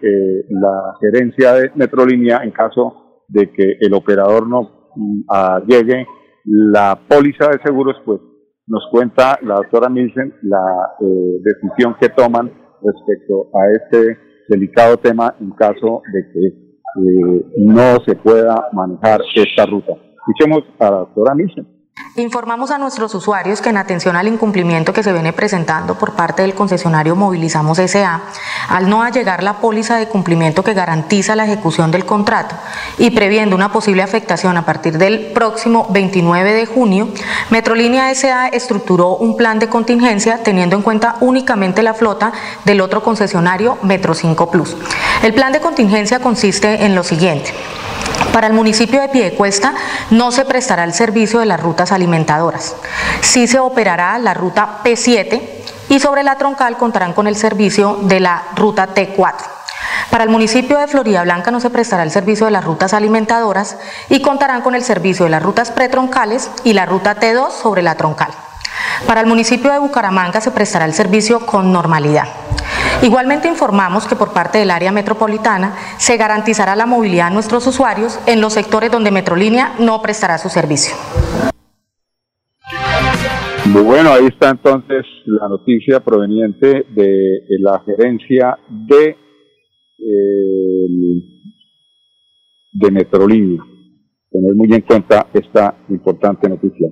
la 0.48 0.96
gerencia 1.02 1.54
de 1.56 1.72
Metrolínea 1.76 2.40
en 2.46 2.52
caso 2.52 3.26
de 3.28 3.52
que 3.52 3.76
el 3.82 3.94
operador 3.94 4.48
no 4.48 4.90
mm, 4.96 5.68
llegue 5.68 6.08
la 6.46 6.98
póliza 7.06 7.50
de 7.50 7.60
seguros, 7.62 7.98
pues 8.06 8.22
nos 8.68 8.88
cuenta 8.92 9.38
la 9.42 9.56
doctora 9.56 9.90
Milsen 9.90 10.34
la 10.44 10.96
eh, 11.02 11.40
decisión 11.44 11.96
que 12.00 12.10
toman 12.10 12.52
respecto 12.82 13.50
a 13.54 13.72
este 13.72 14.18
delicado 14.50 14.98
tema 14.98 15.36
en 15.40 15.52
caso 15.52 16.02
de 16.12 16.32
que 16.32 16.48
eh, 16.48 17.46
no 17.58 18.00
se 18.06 18.16
pueda 18.16 18.70
manejar 18.72 19.22
esta 19.36 19.66
ruta. 19.66 19.94
Escuchemos 20.16 20.64
a 20.80 20.92
la 20.92 20.98
doctora 20.98 21.36
Milsen. 21.36 21.73
Informamos 22.16 22.70
a 22.70 22.78
nuestros 22.78 23.16
usuarios 23.16 23.60
que 23.60 23.70
en 23.70 23.78
atención 23.78 24.16
al 24.16 24.28
incumplimiento 24.28 24.94
que 24.94 25.02
se 25.02 25.12
viene 25.14 25.34
presentando 25.34 25.98
por 25.98 26.14
parte 26.14 26.44
del 26.44 26.54
concesionario 26.54 27.16
Movilizamos 27.16 27.80
SA, 27.80 28.22
al 28.70 28.88
no 28.88 29.02
allegar 29.02 29.42
la 29.42 29.58
póliza 29.58 29.98
de 29.98 30.08
cumplimiento 30.08 30.64
que 30.64 30.76
garantiza 30.76 31.36
la 31.36 31.46
ejecución 31.46 31.90
del 31.90 32.06
contrato 32.06 32.56
y 33.00 33.10
previendo 33.10 33.56
una 33.56 33.72
posible 33.72 34.04
afectación 34.04 34.58
a 34.58 34.66
partir 34.66 35.00
del 35.00 35.32
próximo 35.34 35.88
29 35.90 36.54
de 36.54 36.66
junio, 36.68 37.10
Metrolínea 37.50 38.14
SA 38.14 38.48
estructuró 38.50 39.16
un 39.16 39.36
plan 39.36 39.58
de 39.58 39.70
contingencia 39.70 40.44
teniendo 40.44 40.76
en 40.76 40.84
cuenta 40.84 41.18
únicamente 41.20 41.82
la 41.82 41.96
flota 41.96 42.32
del 42.64 42.82
otro 42.82 43.02
concesionario 43.02 43.80
Metro 43.82 44.14
5 44.14 44.52
Plus. 44.52 44.78
El 45.24 45.34
plan 45.34 45.52
de 45.52 45.62
contingencia 45.62 46.20
consiste 46.20 46.86
en 46.86 46.94
lo 46.94 47.04
siguiente. 47.04 47.54
Para 48.32 48.48
el 48.48 48.54
municipio 48.54 49.02
de 49.02 49.10
Piedecuesta 49.10 49.74
no 50.10 50.32
se 50.32 50.46
prestará 50.46 50.84
el 50.84 50.94
servicio 50.94 51.40
de 51.40 51.46
las 51.46 51.60
rutas 51.60 51.92
alimentadoras. 51.92 52.76
Sí 53.22 53.48
se 53.48 53.60
operará 53.60 54.18
la 54.20 54.34
ruta 54.34 54.80
P7 54.84 55.42
y 55.90 56.00
sobre 56.00 56.24
la 56.24 56.38
troncal 56.38 56.78
contarán 56.78 57.14
con 57.14 57.28
el 57.28 57.36
servicio 57.36 58.00
de 58.04 58.20
la 58.20 58.44
ruta 58.56 58.94
T4. 58.94 59.36
Para 60.10 60.24
el 60.24 60.30
municipio 60.30 60.78
de 60.78 60.88
Florida 60.88 61.24
Blanca 61.24 61.52
no 61.52 61.60
se 61.60 61.70
prestará 61.70 62.04
el 62.04 62.12
servicio 62.12 62.46
de 62.46 62.52
las 62.52 62.64
rutas 62.64 62.94
alimentadoras 62.94 63.78
y 64.10 64.22
contarán 64.22 64.62
con 64.62 64.76
el 64.76 64.84
servicio 64.84 65.26
de 65.26 65.32
las 65.32 65.44
rutas 65.44 65.72
pretroncales 65.72 66.50
y 66.64 66.74
la 66.74 66.86
ruta 66.86 67.16
T2 67.20 67.52
sobre 67.52 67.82
la 67.82 67.96
troncal. 67.96 68.32
Para 69.08 69.22
el 69.22 69.28
municipio 69.28 69.72
de 69.72 69.80
Bucaramanga 69.80 70.42
se 70.42 70.52
prestará 70.52 70.86
el 70.86 70.94
servicio 70.94 71.46
con 71.46 71.72
normalidad. 71.72 72.43
Igualmente 73.04 73.50
informamos 73.50 74.08
que 74.08 74.16
por 74.16 74.32
parte 74.32 74.60
del 74.60 74.72
área 74.72 74.94
metropolitana 74.94 75.76
se 75.98 76.16
garantizará 76.16 76.74
la 76.78 76.86
movilidad 76.86 77.28
de 77.28 77.34
nuestros 77.34 77.68
usuarios 77.68 78.18
en 78.28 78.40
los 78.40 78.54
sectores 78.54 78.90
donde 78.92 79.12
Metrolínea 79.12 79.76
no 79.78 80.02
prestará 80.02 80.38
su 80.38 80.48
servicio. 80.48 80.96
Muy 83.66 83.82
bueno, 83.82 84.10
ahí 84.14 84.28
está 84.28 84.52
entonces 84.52 85.06
la 85.26 85.50
noticia 85.50 86.00
proveniente 86.00 86.86
de 86.96 87.42
la 87.60 87.82
gerencia 87.86 88.58
de, 88.70 89.18
eh, 90.00 90.88
de 92.72 92.92
Metrolínea. 92.92 93.64
Tener 94.32 94.56
muy 94.56 94.74
en 94.74 94.82
cuenta 94.82 95.28
esta 95.34 95.76
importante 95.90 96.48
noticia. 96.48 96.88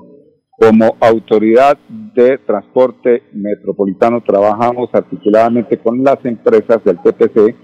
Como 0.62 0.96
autoridad 1.00 1.76
de 2.14 2.38
transporte 2.38 3.24
metropolitano 3.34 4.22
trabajamos 4.22 4.92
articuladamente 4.94 5.80
con 5.80 6.04
las 6.04 6.24
empresas 6.24 6.84
del 6.84 7.00
TPC 7.02 7.56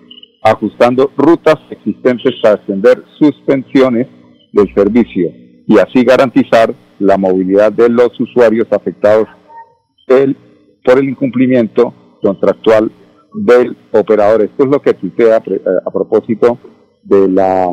ajustando 0.42 1.12
rutas 1.16 1.58
existentes 1.70 2.34
para 2.42 2.56
extender 2.56 3.04
suspensiones 3.20 4.08
del 4.52 4.74
servicio 4.74 5.30
y 5.68 5.78
así 5.78 6.04
garantizar 6.04 6.74
la 6.98 7.20
movilidad 7.20 7.72
de 7.72 7.88
los 7.88 8.20
usuarios 8.20 8.68
afectados 8.72 9.28
por 10.84 10.98
el 10.98 11.10
incumplimiento 11.10 11.94
contractual 12.20 12.92
del 13.32 13.78
operador. 13.92 14.42
Esto 14.42 14.64
es 14.64 14.70
lo 14.72 14.82
que 14.82 14.96
tuitea 14.96 15.38
eh, 15.46 15.62
a, 15.86 15.92
propósito 15.92 16.58
de 17.04 17.30
la 17.30 17.72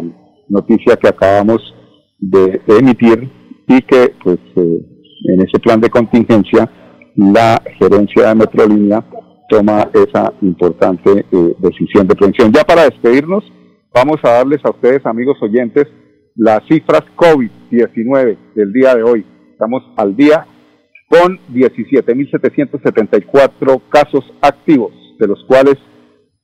noticia 0.51 0.97
que 0.97 1.09
acabamos 1.09 1.63
de, 2.19 2.61
emitir 2.67 3.31
y 3.67 3.81
que 3.81 4.13
pues 4.23 4.39
eh, 4.57 4.94
en 5.29 5.41
ese 5.41 5.59
plan 5.59 5.81
de 5.81 5.91
contingencia, 5.91 6.71
la 7.17 7.61
gerencia 7.79 8.29
de 8.29 8.35
Metrolínea 8.35 9.05
toma 9.49 9.89
esa 9.93 10.33
importante 10.43 11.25
eh, 11.31 11.55
decisión 11.59 12.09
de 12.09 12.17
prevención. 12.17 12.53
Ya 12.53 12.65
para 12.65 12.85
despedirnos, 12.85 13.45
vamos 13.93 14.17
a 14.25 14.31
darles 14.31 14.65
a 14.65 14.71
ustedes, 14.71 15.05
amigos 15.07 15.37
oyentes, 15.43 15.87
las 16.35 16.67
cifras 16.69 17.05
COVID-19 17.17 18.37
del 18.55 18.73
día 18.73 18.95
de 18.95 19.03
hoy. 19.03 19.27
Estamos 19.53 19.83
al 19.97 20.17
día 20.17 20.47
con 21.09 21.39
17.774 21.53 23.83
casos 23.89 24.25
activos, 24.41 24.93
de 25.19 25.27
los 25.29 25.45
cuales 25.47 25.77